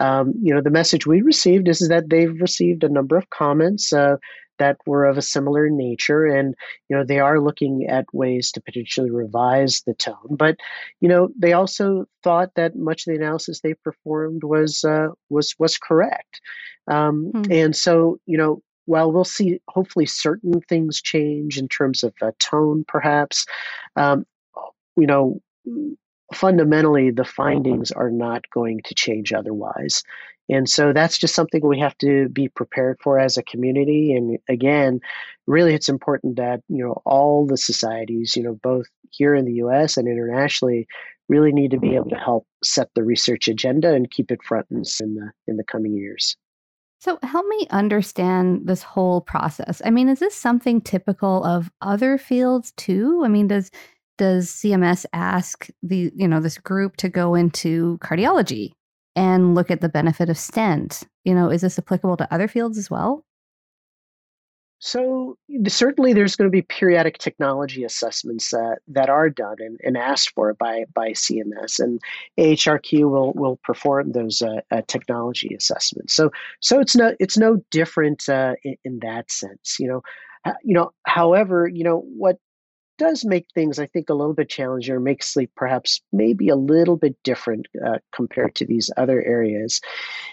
Um, 0.00 0.32
you 0.40 0.54
know, 0.54 0.62
the 0.62 0.70
message 0.70 1.06
we 1.06 1.20
received 1.20 1.68
is 1.68 1.88
that 1.88 2.08
they've 2.08 2.40
received 2.40 2.84
a 2.84 2.88
number 2.88 3.16
of 3.16 3.28
comments 3.28 3.92
uh, 3.92 4.16
that 4.58 4.78
were 4.86 5.04
of 5.04 5.18
a 5.18 5.22
similar 5.22 5.68
nature, 5.68 6.24
and 6.24 6.54
you 6.88 6.96
know 6.96 7.04
they 7.04 7.20
are 7.20 7.40
looking 7.40 7.86
at 7.86 8.06
ways 8.12 8.50
to 8.52 8.60
potentially 8.60 9.10
revise 9.10 9.82
the 9.86 9.94
tone. 9.94 10.28
But 10.30 10.56
you 11.00 11.08
know, 11.08 11.28
they 11.38 11.52
also 11.52 12.06
thought 12.22 12.54
that 12.56 12.76
much 12.76 13.06
of 13.06 13.12
the 13.12 13.20
analysis 13.20 13.60
they 13.60 13.74
performed 13.74 14.42
was 14.42 14.84
uh, 14.84 15.08
was 15.28 15.54
was 15.58 15.78
correct. 15.78 16.40
Um, 16.88 17.32
mm. 17.34 17.52
And 17.52 17.76
so, 17.76 18.18
you 18.26 18.38
know, 18.38 18.62
while 18.88 19.12
we'll 19.12 19.24
see 19.24 19.60
hopefully 19.68 20.06
certain 20.06 20.60
things 20.62 21.02
change 21.02 21.58
in 21.58 21.68
terms 21.68 22.02
of 22.02 22.14
uh, 22.22 22.30
tone, 22.38 22.84
perhaps, 22.88 23.44
um, 23.96 24.24
you 24.96 25.06
know, 25.06 25.40
fundamentally 26.32 27.10
the 27.10 27.24
findings 27.24 27.92
are 27.92 28.10
not 28.10 28.48
going 28.50 28.80
to 28.84 28.94
change 28.94 29.32
otherwise. 29.32 30.02
And 30.48 30.66
so 30.66 30.94
that's 30.94 31.18
just 31.18 31.34
something 31.34 31.60
we 31.62 31.80
have 31.80 31.98
to 31.98 32.30
be 32.30 32.48
prepared 32.48 32.98
for 33.02 33.18
as 33.18 33.36
a 33.36 33.42
community. 33.42 34.14
And 34.14 34.38
again, 34.48 35.00
really, 35.46 35.74
it's 35.74 35.90
important 35.90 36.36
that 36.36 36.62
you 36.68 36.82
know 36.82 37.02
all 37.04 37.46
the 37.46 37.58
societies, 37.58 38.34
you 38.34 38.42
know, 38.42 38.54
both 38.54 38.86
here 39.10 39.34
in 39.34 39.44
the 39.44 39.54
U.S. 39.64 39.98
and 39.98 40.08
internationally, 40.08 40.86
really 41.28 41.52
need 41.52 41.72
to 41.72 41.78
be 41.78 41.94
able 41.94 42.08
to 42.08 42.16
help 42.16 42.46
set 42.64 42.88
the 42.94 43.04
research 43.04 43.48
agenda 43.48 43.92
and 43.92 44.10
keep 44.10 44.30
it 44.30 44.42
front 44.42 44.66
and 44.70 44.86
in 45.00 45.14
the 45.14 45.30
in 45.46 45.56
the 45.58 45.64
coming 45.64 45.94
years. 45.94 46.38
So 47.00 47.18
help 47.22 47.46
me 47.46 47.66
understand 47.70 48.66
this 48.66 48.82
whole 48.82 49.20
process. 49.20 49.80
I 49.84 49.90
mean, 49.90 50.08
is 50.08 50.18
this 50.18 50.34
something 50.34 50.80
typical 50.80 51.44
of 51.44 51.70
other 51.80 52.18
fields 52.18 52.72
too? 52.76 53.22
I 53.24 53.28
mean, 53.28 53.46
does 53.46 53.70
does 54.18 54.50
CMS 54.50 55.06
ask 55.12 55.68
the, 55.80 56.10
you 56.14 56.26
know, 56.26 56.40
this 56.40 56.58
group 56.58 56.96
to 56.96 57.08
go 57.08 57.36
into 57.36 57.98
cardiology 57.98 58.72
and 59.14 59.54
look 59.54 59.70
at 59.70 59.80
the 59.80 59.88
benefit 59.88 60.28
of 60.28 60.36
stent? 60.36 61.04
You 61.24 61.34
know, 61.34 61.50
is 61.50 61.60
this 61.60 61.78
applicable 61.78 62.16
to 62.16 62.34
other 62.34 62.48
fields 62.48 62.78
as 62.78 62.90
well? 62.90 63.24
So 64.80 65.36
certainly, 65.66 66.12
there's 66.12 66.36
going 66.36 66.46
to 66.46 66.52
be 66.56 66.62
periodic 66.62 67.18
technology 67.18 67.82
assessments 67.82 68.54
uh, 68.54 68.76
that 68.88 69.08
are 69.08 69.28
done 69.28 69.56
and, 69.58 69.78
and, 69.82 69.96
asked 69.96 70.30
for 70.34 70.54
by 70.54 70.84
by 70.94 71.10
CMS, 71.10 71.80
and 71.80 72.00
AHRQ 72.38 73.10
will 73.10 73.32
will 73.32 73.58
perform 73.64 74.12
those 74.12 74.40
uh, 74.40 74.60
uh, 74.70 74.82
technology 74.86 75.52
assessments. 75.54 76.14
So 76.14 76.30
so 76.60 76.78
it's 76.78 76.94
no 76.94 77.14
it's 77.18 77.36
no 77.36 77.56
different 77.70 78.28
uh, 78.28 78.54
in, 78.62 78.76
in, 78.84 78.98
that 79.00 79.32
sense. 79.32 79.78
You 79.80 79.88
know, 79.88 80.02
you 80.62 80.74
know. 80.74 80.92
However, 81.04 81.66
you 81.66 81.82
know 81.82 81.98
what 81.98 82.38
does 82.98 83.24
make 83.24 83.46
things 83.54 83.78
I 83.78 83.86
think 83.86 84.10
a 84.10 84.14
little 84.14 84.34
bit 84.34 84.48
challenging 84.48 84.94
or 84.94 85.00
make 85.00 85.22
sleep 85.22 85.50
perhaps 85.56 86.02
maybe 86.12 86.48
a 86.48 86.56
little 86.56 86.96
bit 86.96 87.16
different 87.22 87.66
uh, 87.84 87.98
compared 88.12 88.54
to 88.56 88.66
these 88.66 88.90
other 88.96 89.22
areas, 89.22 89.80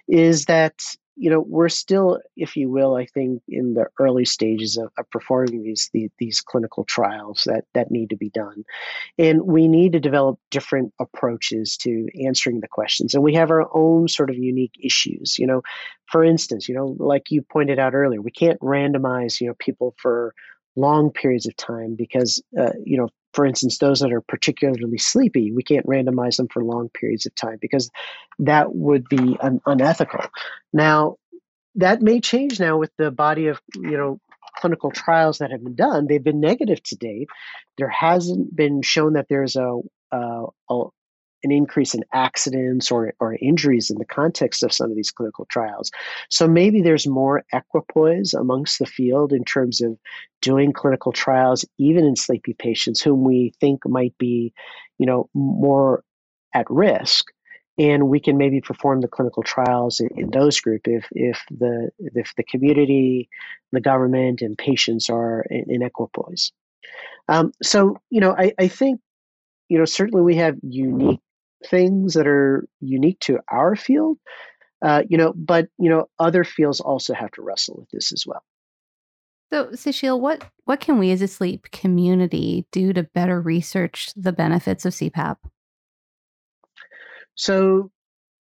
is 0.08 0.46
that 0.46 0.84
you 1.16 1.30
know 1.30 1.40
we're 1.40 1.70
still 1.70 2.20
if 2.36 2.56
you 2.56 2.70
will 2.70 2.96
i 2.96 3.06
think 3.06 3.42
in 3.48 3.74
the 3.74 3.86
early 4.00 4.26
stages 4.26 4.78
of, 4.78 4.92
of 4.98 5.10
performing 5.10 5.64
these, 5.64 5.90
these, 5.94 6.10
these 6.18 6.42
clinical 6.42 6.84
trials 6.84 7.44
that 7.46 7.66
that 7.74 7.92
need 7.92 8.10
to 8.10 8.16
be 8.16 8.30
done. 8.30 8.64
And 9.18 9.44
we 9.44 9.68
need 9.68 9.94
to 9.94 10.00
develop 10.00 10.40
different 10.52 10.94
approaches 11.00 11.78
to 11.78 12.08
answering 12.26 12.60
the 12.60 12.68
questions. 12.68 13.14
And 13.14 13.24
we 13.24 13.34
have 13.36 13.52
our 13.52 13.70
own 13.74 14.08
sort 14.08 14.30
of 14.30 14.38
unique 14.38 14.76
issues 14.82 15.38
you 15.40 15.48
know. 15.48 15.62
For 16.12 16.24
instance 16.24 16.70
you 16.70 16.76
know 16.76 16.96
like 17.00 17.32
you 17.32 17.42
pointed 17.42 17.80
out 17.80 17.96
earlier 17.96 18.22
we 18.22 18.32
can't 18.32 18.60
randomize 18.60 19.42
you 19.42 19.48
know 19.48 19.56
people 19.58 19.96
for 19.98 20.36
long 20.76 21.12
periods 21.12 21.46
of 21.46 21.56
time 21.56 21.96
because 21.96 22.42
uh, 22.60 22.72
you 22.84 22.98
know 22.98 23.10
for 23.36 23.46
instance, 23.46 23.78
those 23.80 24.00
that 24.00 24.14
are 24.14 24.22
particularly 24.22 24.98
sleepy, 24.98 25.52
we 25.52 25.62
can't 25.62 25.86
randomize 25.86 26.38
them 26.38 26.48
for 26.48 26.64
long 26.64 26.88
periods 26.88 27.26
of 27.26 27.36
time 27.36 27.58
because 27.60 27.92
that 28.40 28.74
would 28.74 29.04
be 29.10 29.38
un- 29.42 29.60
unethical. 29.66 30.22
Now, 30.72 31.18
that 31.76 32.02
may 32.02 32.22
change 32.22 32.62
now 32.62 32.78
with 32.78 32.92
the 32.98 33.12
body 33.12 33.48
of 33.48 33.60
you 33.76 33.98
know 33.98 34.20
clinical 34.56 34.90
trials 34.90 35.40
that 35.40 35.52
have 35.52 35.62
been 35.64 35.76
done. 35.76 36.08
They've 36.08 36.24
been 36.24 36.40
negative 36.40 36.82
to 36.84 36.96
date. 36.96 37.28
There 37.78 37.90
hasn't 37.90 38.56
been 38.56 38.82
shown 38.82 39.14
that 39.14 39.28
there's 39.28 39.58
a, 39.58 39.82
a, 40.14 40.46
a 40.70 40.86
an 41.46 41.52
increase 41.52 41.94
in 41.94 42.04
accidents 42.12 42.92
or, 42.92 43.14
or 43.20 43.36
injuries 43.36 43.90
in 43.90 43.98
the 44.00 44.06
context 44.06 44.64
of 44.64 44.74
some 44.74 44.90
of 44.90 44.96
these 44.96 45.12
clinical 45.12 45.46
trials. 45.46 45.92
So 46.30 46.48
maybe 46.48 46.82
there's 46.82 47.08
more 47.08 47.46
equipoise 47.54 48.34
amongst 48.34 48.80
the 48.80 48.86
field 48.86 49.32
in 49.32 49.46
terms 49.46 49.80
of 49.80 49.98
doing 50.42 50.74
clinical 50.74 51.12
trials, 51.12 51.64
even 51.78 52.04
in 52.04 52.16
sleepy 52.16 52.56
patients 52.58 53.02
whom 53.02 53.24
we 53.24 53.54
think 53.62 53.88
might 53.88 54.18
be, 54.18 54.54
you 54.98 55.06
know, 55.06 55.30
more 55.34 56.04
at 56.54 56.66
risk. 56.70 57.28
And 57.78 58.08
we 58.08 58.20
can 58.20 58.38
maybe 58.38 58.62
perform 58.62 59.02
the 59.02 59.08
clinical 59.08 59.44
trials 59.44 60.00
in, 60.00 60.10
in 60.16 60.32
those 60.32 60.60
group 60.62 60.88
if 60.88 61.06
if 61.12 61.42
the 61.52 61.90
if 62.00 62.34
the 62.38 62.44
community, 62.44 63.30
the 63.74 63.82
government, 63.82 64.42
and 64.42 64.58
patients 64.58 65.10
are 65.10 65.46
in, 65.50 65.66
in 65.70 65.82
equipoise. 65.82 66.54
Um, 67.28 67.52
so 67.62 67.98
you 68.10 68.22
know, 68.22 68.34
I, 68.38 68.54
I 68.58 68.70
think 68.70 69.02
you 69.68 69.78
know 69.78 69.84
certainly 69.84 70.24
we 70.24 70.36
have 70.36 70.56
unique 70.64 71.20
things 71.66 72.14
that 72.14 72.28
are 72.28 72.68
unique 72.80 73.20
to 73.22 73.40
our 73.50 73.76
field. 73.76 74.18
Uh, 74.82 75.04
you 75.10 75.18
know, 75.18 75.34
but 75.36 75.68
you 75.78 75.90
know, 75.90 76.08
other 76.20 76.44
fields 76.44 76.80
also 76.80 77.14
have 77.14 77.32
to 77.32 77.42
wrestle 77.42 77.78
with 77.80 77.90
this 77.92 78.12
as 78.12 78.26
well. 78.28 78.44
So, 79.52 79.68
Sushil, 79.68 80.20
what 80.20 80.44
what 80.66 80.80
can 80.80 81.00
we 81.00 81.12
as 81.12 81.22
a 81.22 81.28
sleep 81.28 81.72
community 81.72 82.66
do 82.72 82.94
to 82.94 83.04
better 83.04 83.40
research 83.40 84.12
the 84.16 84.34
benefits 84.34 84.86
of 84.86 84.94
CPAP? 84.94 85.38
So, 87.36 87.92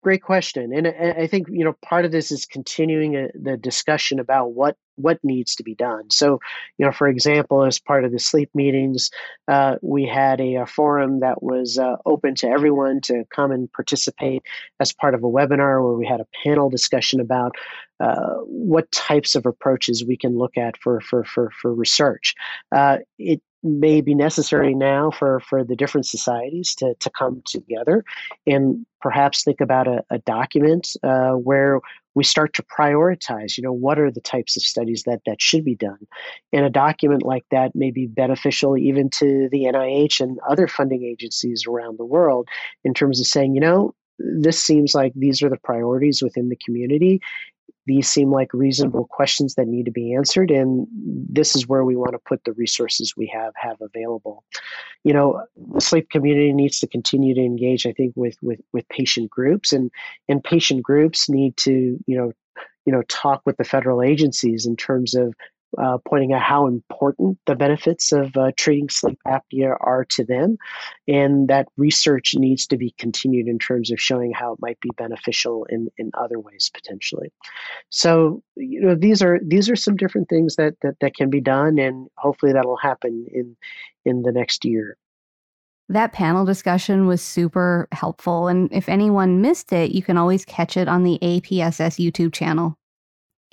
great 0.01 0.21
question, 0.21 0.71
and, 0.73 0.87
and 0.87 1.21
I 1.21 1.27
think 1.27 1.47
you 1.49 1.65
know 1.65 1.75
part 1.83 2.05
of 2.05 2.11
this 2.11 2.31
is 2.31 2.45
continuing 2.45 3.15
a, 3.15 3.27
the 3.33 3.57
discussion 3.57 4.19
about 4.19 4.53
what 4.53 4.77
what 4.95 5.19
needs 5.23 5.55
to 5.55 5.63
be 5.63 5.75
done. 5.75 6.09
So, 6.09 6.39
you 6.77 6.85
know, 6.85 6.91
for 6.91 7.07
example, 7.07 7.63
as 7.63 7.79
part 7.79 8.05
of 8.05 8.11
the 8.11 8.19
sleep 8.19 8.49
meetings, 8.53 9.09
uh, 9.47 9.75
we 9.81 10.05
had 10.05 10.39
a, 10.39 10.55
a, 10.55 10.65
forum 10.65 11.19
that 11.19 11.43
was 11.43 11.77
uh, 11.77 11.97
open 12.05 12.35
to 12.35 12.47
everyone 12.47 13.01
to 13.01 13.25
come 13.29 13.51
and 13.51 13.71
participate 13.71 14.43
as 14.79 14.93
part 14.93 15.13
of 15.13 15.23
a 15.23 15.27
webinar 15.27 15.83
where 15.83 15.93
we 15.93 16.05
had 16.05 16.21
a 16.21 16.27
panel 16.43 16.69
discussion 16.69 17.19
about 17.19 17.53
uh, 17.99 18.35
what 18.45 18.91
types 18.91 19.35
of 19.35 19.45
approaches 19.45 20.03
we 20.03 20.17
can 20.17 20.37
look 20.37 20.57
at 20.57 20.77
for 20.77 20.99
for 20.99 21.23
for, 21.23 21.51
for 21.61 21.73
research. 21.73 22.33
Uh, 22.71 22.97
it 23.17 23.41
may 23.63 24.01
be 24.01 24.13
necessary 24.13 24.75
now 24.75 25.09
for, 25.09 25.39
for 25.39 25.63
the 25.63 25.75
different 25.75 26.05
societies 26.05 26.75
to, 26.75 26.93
to 26.99 27.09
come 27.09 27.41
together 27.45 28.03
and 28.45 28.85
perhaps 29.01 29.43
think 29.43 29.61
about 29.61 29.87
a, 29.87 30.03
a 30.09 30.19
document 30.19 30.95
uh, 31.03 31.31
where 31.31 31.79
we 32.15 32.23
start 32.23 32.53
to 32.53 32.63
prioritize 32.63 33.57
you 33.57 33.63
know 33.63 33.73
what 33.73 33.99
are 33.99 34.11
the 34.11 34.21
types 34.21 34.55
of 34.55 34.63
studies 34.63 35.03
that 35.03 35.21
that 35.25 35.41
should 35.41 35.65
be 35.65 35.75
done? 35.75 36.07
And 36.51 36.65
a 36.65 36.69
document 36.69 37.23
like 37.23 37.43
that 37.51 37.75
may 37.75 37.91
be 37.91 38.07
beneficial 38.07 38.77
even 38.77 39.09
to 39.11 39.49
the 39.51 39.63
nih 39.63 40.19
and 40.19 40.39
other 40.47 40.67
funding 40.67 41.03
agencies 41.03 41.65
around 41.67 41.97
the 41.97 42.05
world 42.05 42.47
in 42.83 42.93
terms 42.93 43.19
of 43.19 43.27
saying 43.27 43.55
you 43.55 43.61
know 43.61 43.95
this 44.19 44.59
seems 44.59 44.93
like 44.93 45.11
these 45.15 45.41
are 45.41 45.49
the 45.49 45.57
priorities 45.57 46.21
within 46.21 46.49
the 46.49 46.59
community 46.63 47.19
these 47.85 48.07
seem 48.07 48.31
like 48.31 48.53
reasonable 48.53 49.05
questions 49.05 49.55
that 49.55 49.67
need 49.67 49.85
to 49.85 49.91
be 49.91 50.13
answered 50.13 50.51
and 50.51 50.87
this 50.91 51.55
is 51.55 51.67
where 51.67 51.83
we 51.83 51.95
want 51.95 52.13
to 52.13 52.19
put 52.19 52.43
the 52.43 52.53
resources 52.53 53.13
we 53.17 53.27
have 53.27 53.53
have 53.55 53.77
available. 53.81 54.43
You 55.03 55.13
know 55.13 55.43
the 55.73 55.81
sleep 55.81 56.09
community 56.09 56.53
needs 56.53 56.79
to 56.79 56.87
continue 56.87 57.33
to 57.35 57.41
engage 57.41 57.85
i 57.85 57.91
think 57.91 58.13
with 58.15 58.37
with 58.41 58.61
with 58.71 58.87
patient 58.89 59.29
groups 59.29 59.73
and 59.73 59.91
and 60.29 60.43
patient 60.43 60.83
groups 60.83 61.29
need 61.29 61.57
to 61.57 61.99
you 62.05 62.17
know 62.17 62.31
you 62.85 62.93
know 62.93 63.01
talk 63.03 63.41
with 63.45 63.57
the 63.57 63.63
federal 63.63 64.01
agencies 64.01 64.65
in 64.65 64.75
terms 64.75 65.13
of 65.13 65.33
uh, 65.77 65.97
pointing 66.07 66.33
out 66.33 66.41
how 66.41 66.67
important 66.67 67.37
the 67.45 67.55
benefits 67.55 68.11
of 68.11 68.35
uh, 68.37 68.51
treating 68.57 68.89
sleep 68.89 69.19
apnea 69.27 69.75
are 69.79 70.05
to 70.05 70.23
them, 70.23 70.57
and 71.07 71.47
that 71.47 71.67
research 71.77 72.33
needs 72.35 72.67
to 72.67 72.77
be 72.77 72.93
continued 72.97 73.47
in 73.47 73.59
terms 73.59 73.91
of 73.91 73.99
showing 73.99 74.31
how 74.31 74.53
it 74.53 74.59
might 74.61 74.79
be 74.79 74.89
beneficial 74.97 75.65
in, 75.69 75.89
in 75.97 76.11
other 76.13 76.39
ways 76.39 76.71
potentially. 76.73 77.31
So 77.89 78.41
you 78.55 78.81
know 78.81 78.95
these 78.95 79.21
are 79.21 79.39
these 79.45 79.69
are 79.69 79.75
some 79.75 79.95
different 79.95 80.29
things 80.29 80.55
that 80.55 80.75
that, 80.81 80.95
that 81.01 81.15
can 81.15 81.29
be 81.29 81.41
done, 81.41 81.79
and 81.79 82.07
hopefully 82.17 82.53
that'll 82.53 82.77
happen 82.77 83.25
in 83.31 83.55
in 84.05 84.21
the 84.23 84.31
next 84.31 84.65
year. 84.65 84.97
That 85.89 86.13
panel 86.13 86.45
discussion 86.45 87.07
was 87.07 87.21
super 87.21 87.87
helpful. 87.91 88.47
And 88.47 88.71
if 88.71 88.87
anyone 88.87 89.41
missed 89.41 89.73
it, 89.73 89.91
you 89.91 90.01
can 90.01 90.17
always 90.17 90.45
catch 90.45 90.77
it 90.77 90.87
on 90.87 91.03
the 91.03 91.19
APSS 91.21 91.99
YouTube 92.03 92.33
channel. 92.33 92.77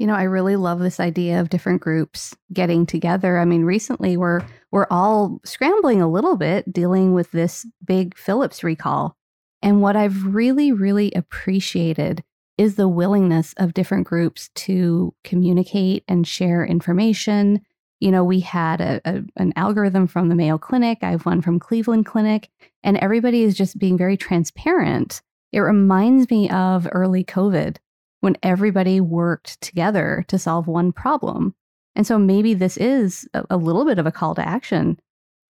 You 0.01 0.07
know, 0.07 0.15
I 0.15 0.23
really 0.23 0.57
love 0.57 0.79
this 0.79 0.99
idea 0.99 1.43
of 1.43 1.51
different 1.51 1.83
groups 1.83 2.35
getting 2.55 2.87
together. 2.87 3.39
I 3.39 3.45
mean, 3.45 3.65
recently 3.67 4.17
we're 4.17 4.41
we're 4.71 4.87
all 4.91 5.43
scrambling 5.45 6.01
a 6.01 6.11
little 6.11 6.39
bit 6.39 6.73
dealing 6.73 7.13
with 7.13 7.31
this 7.33 7.67
big 7.85 8.17
Philips 8.17 8.65
recall. 8.65 9.15
And 9.61 9.83
what 9.83 9.97
I've 9.97 10.25
really 10.25 10.73
really 10.73 11.13
appreciated 11.13 12.25
is 12.57 12.77
the 12.77 12.89
willingness 12.89 13.53
of 13.59 13.75
different 13.75 14.07
groups 14.07 14.49
to 14.55 15.13
communicate 15.23 16.05
and 16.09 16.27
share 16.27 16.65
information. 16.65 17.61
You 18.01 18.11
know, 18.11 18.25
we 18.25 18.41
had 18.41 18.81
a, 18.81 19.03
a, 19.05 19.23
an 19.37 19.53
algorithm 19.57 20.07
from 20.07 20.31
the 20.31 20.35
Mayo 20.35 20.57
Clinic, 20.57 21.01
I 21.03 21.11
have 21.11 21.27
one 21.27 21.43
from 21.43 21.59
Cleveland 21.59 22.07
Clinic, 22.07 22.49
and 22.83 22.97
everybody 22.97 23.43
is 23.43 23.55
just 23.55 23.79
being 23.79 23.99
very 23.99 24.17
transparent. 24.17 25.21
It 25.53 25.61
reminds 25.61 26.31
me 26.31 26.49
of 26.49 26.89
early 26.91 27.23
COVID 27.23 27.77
when 28.21 28.37
everybody 28.43 29.01
worked 29.01 29.61
together 29.61 30.25
to 30.29 30.39
solve 30.39 30.67
one 30.67 30.93
problem. 30.93 31.55
And 31.97 32.07
so 32.07 32.19
maybe 32.19 32.55
this 32.55 32.77
is 32.77 33.29
a, 33.35 33.45
a 33.51 33.57
little 33.57 33.85
bit 33.85 33.99
of 33.99 34.07
a 34.07 34.13
call 34.13 34.35
to 34.35 34.47
action 34.47 34.99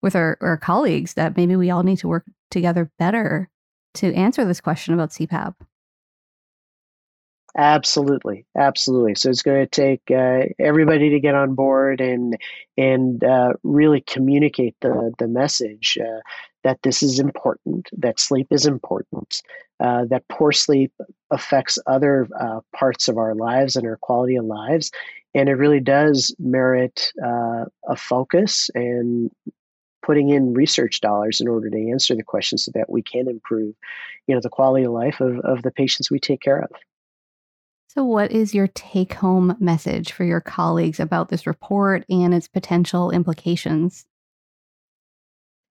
with 0.03 0.17
our, 0.17 0.39
our 0.41 0.57
colleagues 0.57 1.15
that 1.15 1.37
maybe 1.37 1.57
we 1.57 1.71
all 1.71 1.83
need 1.83 1.99
to 1.99 2.09
work 2.09 2.25
together 2.51 2.91
better 2.99 3.51
to 3.95 4.15
answer 4.15 4.45
this 4.45 4.61
question 4.61 4.95
about 4.95 5.11
CPAP. 5.11 5.55
Absolutely, 7.57 8.47
absolutely. 8.57 9.17
So 9.17 9.29
it's 9.29 9.43
going 9.43 9.61
to 9.61 9.67
take 9.67 10.03
uh, 10.11 10.47
everybody 10.59 11.11
to 11.11 11.21
get 11.21 11.35
on 11.35 11.57
board 11.57 12.01
and 12.01 12.37
and 12.77 13.23
uh, 13.25 13.55
really 13.65 14.03
communicate 14.03 14.77
the 14.81 15.13
the 15.19 15.27
message 15.27 15.99
uh, 16.01 16.21
that 16.63 16.79
this 16.83 17.03
is 17.03 17.19
important, 17.19 17.89
that 17.97 18.21
sleep 18.21 18.49
is 18.53 18.67
important, 18.67 19.43
uh, 19.81 20.05
that 20.07 20.29
poor 20.29 20.53
sleep 20.53 20.93
affects 21.31 21.79
other 21.87 22.29
uh, 22.39 22.61
parts 22.75 23.09
of 23.09 23.17
our 23.17 23.35
lives 23.35 23.77
and 23.77 23.87
our 23.87 23.97
quality 23.97 24.37
of 24.37 24.45
lives, 24.45 24.91
and 25.35 25.49
it 25.49 25.55
really 25.55 25.81
does 25.81 26.35
merit 26.39 27.13
uh, 27.25 27.65
a 27.89 27.97
focus 27.97 28.71
and 28.75 29.31
putting 30.03 30.31
in 30.31 30.55
research 30.55 31.01
dollars 31.01 31.41
in 31.41 31.49
order 31.49 31.71
to 31.71 31.91
answer 31.91 32.15
the 32.15 32.23
questions 32.23 32.65
so 32.65 32.73
that 32.75 32.91
we 32.91 33.03
can 33.03 33.29
improve, 33.29 33.75
you 34.27 34.35
know, 34.35 34.41
the 34.41 34.49
quality 34.49 34.85
of 34.85 34.93
life 34.93 35.21
of, 35.21 35.39
of 35.41 35.63
the 35.63 35.71
patients 35.71 36.11
we 36.11 36.19
take 36.19 36.41
care 36.41 36.61
of. 36.61 36.71
So, 37.89 38.05
what 38.05 38.31
is 38.31 38.55
your 38.55 38.69
take 38.69 39.15
home 39.15 39.57
message 39.59 40.13
for 40.13 40.25
your 40.25 40.41
colleagues 40.41 41.01
about 41.01 41.29
this 41.29 41.47
report 41.47 42.05
and 42.09 42.33
its 42.33 42.47
potential 42.49 43.11
implications? 43.11 44.07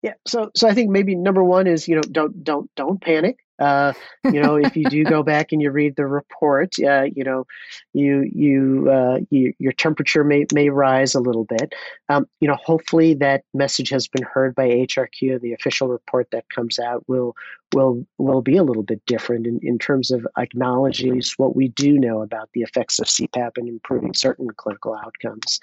Yeah, 0.02 0.14
so 0.26 0.50
so 0.56 0.68
I 0.68 0.74
think 0.74 0.90
maybe 0.90 1.16
number 1.16 1.44
one 1.44 1.68
is 1.68 1.88
you 1.88 1.96
know 1.96 2.02
don't 2.02 2.44
don't 2.44 2.70
don't 2.76 3.02
panic. 3.02 3.38
Uh, 3.60 3.94
you 4.26 4.42
know, 4.42 4.56
if 4.56 4.76
you 4.76 4.86
do 4.86 5.04
go 5.04 5.24
back 5.32 5.52
and 5.52 5.62
you 5.62 5.72
read 5.72 5.96
the 5.96 6.06
report, 6.06 6.76
uh, 6.80 7.04
you 7.04 7.24
know, 7.24 7.46
you 7.94 8.30
you, 8.34 8.90
uh, 8.90 9.20
you, 9.30 9.54
your 9.60 9.72
temperature 9.74 10.24
may 10.24 10.46
may 10.54 10.70
rise 10.70 11.16
a 11.16 11.20
little 11.20 11.46
bit. 11.46 11.74
Um, 12.10 12.28
you 12.40 12.48
know, 12.48 12.56
hopefully 12.56 13.14
that 13.16 13.44
message 13.54 13.90
has 13.90 14.08
been 14.08 14.24
heard 14.24 14.56
by 14.56 14.68
AHRQ. 14.68 15.42
The 15.42 15.54
official 15.54 15.88
report 15.88 16.28
that 16.32 16.50
comes 16.50 16.80
out 16.80 17.04
will 17.08 17.36
will 17.74 18.06
will 18.18 18.42
be 18.42 18.58
a 18.58 18.64
little 18.64 18.84
bit 18.84 19.06
different 19.06 19.46
in, 19.46 19.60
in 19.62 19.78
terms 19.78 20.12
of 20.12 20.26
acknowledging 20.38 21.22
what 21.38 21.56
we 21.56 21.70
do 21.70 21.98
know 21.98 22.22
about 22.22 22.50
the 22.54 22.62
effects 22.62 23.00
of 23.00 23.08
CPAP 23.08 23.52
and 23.58 23.68
improving 23.68 24.14
certain 24.14 24.50
clinical 24.52 24.96
outcomes. 24.96 25.60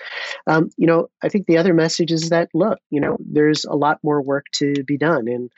Um, 0.47 0.71
you 0.77 0.87
know, 0.87 1.09
I 1.23 1.29
think 1.29 1.47
the 1.47 1.59
other 1.59 1.75
message 1.75 2.13
is 2.13 2.31
that 2.31 2.49
look, 2.55 2.79
you 2.91 3.01
know, 3.01 3.17
there's 3.21 3.65
a 3.65 3.75
lot 3.75 3.99
more 4.03 4.21
work 4.21 4.47
to 4.55 4.85
be 4.85 4.97
done 4.97 5.29
and 5.29 5.51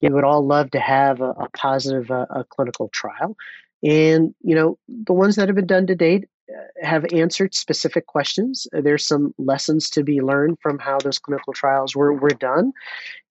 you 0.00 0.10
would 0.12 0.24
all 0.24 0.46
love 0.46 0.70
to 0.72 0.80
have 0.80 1.20
a, 1.20 1.30
a 1.30 1.48
positive 1.56 2.10
uh, 2.10 2.26
a 2.30 2.44
clinical 2.44 2.88
trial. 2.88 3.36
And, 3.82 4.34
you 4.42 4.54
know, 4.54 4.78
the 4.88 5.12
ones 5.12 5.36
that 5.36 5.48
have 5.48 5.56
been 5.56 5.66
done 5.66 5.86
to 5.86 5.94
date 5.94 6.24
uh, 6.50 6.86
have 6.86 7.04
answered 7.12 7.54
specific 7.54 8.06
questions. 8.06 8.66
There's 8.72 9.06
some 9.06 9.34
lessons 9.38 9.90
to 9.90 10.02
be 10.02 10.20
learned 10.20 10.58
from 10.60 10.78
how 10.78 10.98
those 10.98 11.18
clinical 11.18 11.52
trials 11.52 11.94
were, 11.94 12.12
were 12.14 12.30
done. 12.30 12.72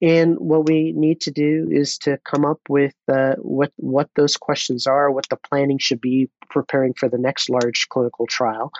And 0.02 0.38
what 0.38 0.68
we 0.68 0.92
need 0.92 1.22
to 1.22 1.32
do 1.32 1.68
is 1.72 1.98
to 2.00 2.20
come 2.24 2.46
up 2.46 2.60
with 2.70 2.94
uh, 3.08 3.36
what, 3.38 3.72
what 3.78 4.10
those 4.16 4.38
questions 4.38 4.86
are, 4.86 5.12
what 5.12 5.28
the 5.30 5.38
planning 5.38 5.80
should 5.80 6.02
be 6.02 6.30
preparing 6.50 6.94
for 6.94 7.10
the 7.10 7.18
next 7.18 7.50
large 7.50 7.88
clinical 7.90 8.28
trial 8.28 8.72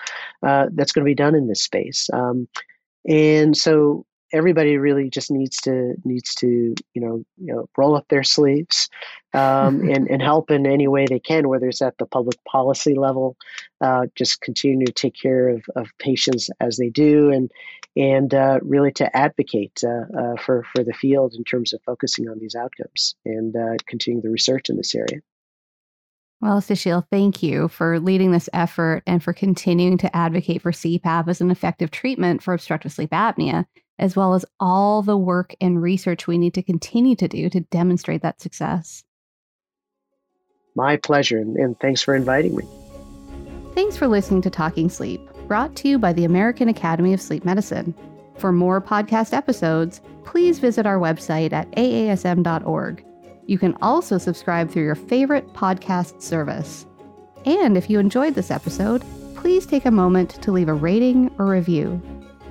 uh, 0.42 0.66
that's 0.72 0.92
going 0.92 1.04
to 1.04 1.10
be 1.10 1.14
done 1.14 1.34
in 1.34 1.48
this 1.48 1.62
space. 1.62 2.08
Um, 2.12 2.48
and 3.08 3.56
so 3.56 4.06
everybody 4.32 4.76
really 4.76 5.08
just 5.08 5.30
needs 5.30 5.58
to 5.58 5.94
needs 6.04 6.34
to 6.34 6.74
you 6.94 7.00
know 7.00 7.24
you 7.36 7.54
know 7.54 7.68
roll 7.76 7.96
up 7.96 8.06
their 8.08 8.24
sleeves 8.24 8.88
um, 9.34 9.80
and 9.90 10.08
and 10.08 10.22
help 10.22 10.50
in 10.50 10.66
any 10.66 10.88
way 10.88 11.06
they 11.06 11.20
can, 11.20 11.48
whether 11.48 11.68
it's 11.68 11.82
at 11.82 11.98
the 11.98 12.06
public 12.06 12.42
policy 12.44 12.94
level, 12.94 13.36
uh, 13.80 14.06
just 14.14 14.40
continue 14.40 14.86
to 14.86 14.92
take 14.92 15.14
care 15.20 15.48
of, 15.48 15.64
of 15.76 15.88
patients 15.98 16.50
as 16.60 16.76
they 16.76 16.88
do, 16.88 17.30
and 17.30 17.50
and 17.96 18.34
uh, 18.34 18.58
really 18.62 18.92
to 18.92 19.16
advocate 19.16 19.82
uh, 19.84 20.18
uh 20.18 20.36
for 20.36 20.64
for 20.74 20.82
the 20.82 20.94
field 20.94 21.34
in 21.34 21.44
terms 21.44 21.72
of 21.72 21.80
focusing 21.84 22.28
on 22.28 22.38
these 22.38 22.54
outcomes 22.54 23.14
and 23.24 23.54
uh, 23.56 23.76
continuing 23.86 24.22
the 24.22 24.30
research 24.30 24.68
in 24.68 24.76
this 24.76 24.94
area. 24.94 25.20
Well, 26.42 26.60
Sushil, 26.60 27.06
thank 27.10 27.42
you 27.42 27.68
for 27.68 27.98
leading 27.98 28.30
this 28.30 28.50
effort 28.52 29.02
and 29.06 29.22
for 29.22 29.32
continuing 29.32 29.96
to 29.98 30.14
advocate 30.14 30.60
for 30.60 30.70
CPAP 30.70 31.28
as 31.28 31.40
an 31.40 31.50
effective 31.50 31.90
treatment 31.90 32.42
for 32.42 32.52
obstructive 32.52 32.92
sleep 32.92 33.10
apnea 33.10 33.64
as 33.98 34.16
well 34.16 34.34
as 34.34 34.44
all 34.60 35.02
the 35.02 35.16
work 35.16 35.54
and 35.60 35.82
research 35.82 36.26
we 36.26 36.38
need 36.38 36.54
to 36.54 36.62
continue 36.62 37.16
to 37.16 37.28
do 37.28 37.48
to 37.50 37.60
demonstrate 37.60 38.22
that 38.22 38.40
success. 38.40 39.04
My 40.74 40.96
pleasure, 40.96 41.38
and 41.38 41.78
thanks 41.80 42.02
for 42.02 42.14
inviting 42.14 42.54
me. 42.54 42.64
Thanks 43.74 43.96
for 43.96 44.06
listening 44.06 44.42
to 44.42 44.50
Talking 44.50 44.88
Sleep, 44.88 45.20
brought 45.48 45.74
to 45.76 45.88
you 45.88 45.98
by 45.98 46.12
the 46.12 46.24
American 46.24 46.68
Academy 46.68 47.14
of 47.14 47.20
Sleep 47.20 47.44
Medicine. 47.44 47.94
For 48.36 48.52
more 48.52 48.80
podcast 48.80 49.32
episodes, 49.32 50.00
please 50.24 50.58
visit 50.58 50.86
our 50.86 50.98
website 50.98 51.52
at 51.52 51.70
aasm.org. 51.72 53.04
You 53.46 53.58
can 53.58 53.76
also 53.80 54.18
subscribe 54.18 54.70
through 54.70 54.84
your 54.84 54.94
favorite 54.94 55.46
podcast 55.54 56.20
service. 56.20 56.84
And 57.46 57.76
if 57.76 57.88
you 57.88 57.98
enjoyed 57.98 58.34
this 58.34 58.50
episode, 58.50 59.02
please 59.36 59.64
take 59.64 59.86
a 59.86 59.90
moment 59.90 60.42
to 60.42 60.52
leave 60.52 60.68
a 60.68 60.74
rating 60.74 61.30
or 61.38 61.46
review. 61.46 62.02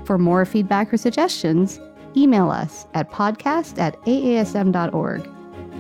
For 0.06 0.18
more 0.20 0.46
feedback 0.46 0.94
or 0.94 0.98
suggestions, 0.98 1.80
email 2.16 2.52
us 2.52 2.88
at 2.94 3.12
podcast 3.12 3.80
at 3.80 4.00
aasm.org. 4.04 5.30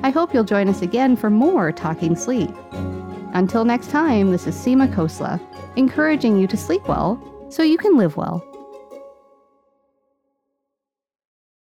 I 0.04 0.10
hope 0.10 0.34
you'll 0.34 0.44
join 0.44 0.68
us 0.68 0.82
again 0.82 1.16
for 1.16 1.30
more 1.30 1.72
Talking 1.72 2.16
Sleep. 2.16 2.50
Until 3.34 3.66
next 3.66 3.90
time, 3.90 4.32
this 4.32 4.48
is 4.48 4.56
Seema 4.56 4.94
Khosla, 4.94 5.40
encouraging 5.76 6.38
you 6.40 6.48
to 6.48 6.58
sleep 6.58 6.88
well 6.88 7.22
so 7.50 7.64
you 7.64 7.78
can 7.78 7.98
live 7.98 8.18
well. 8.18 8.44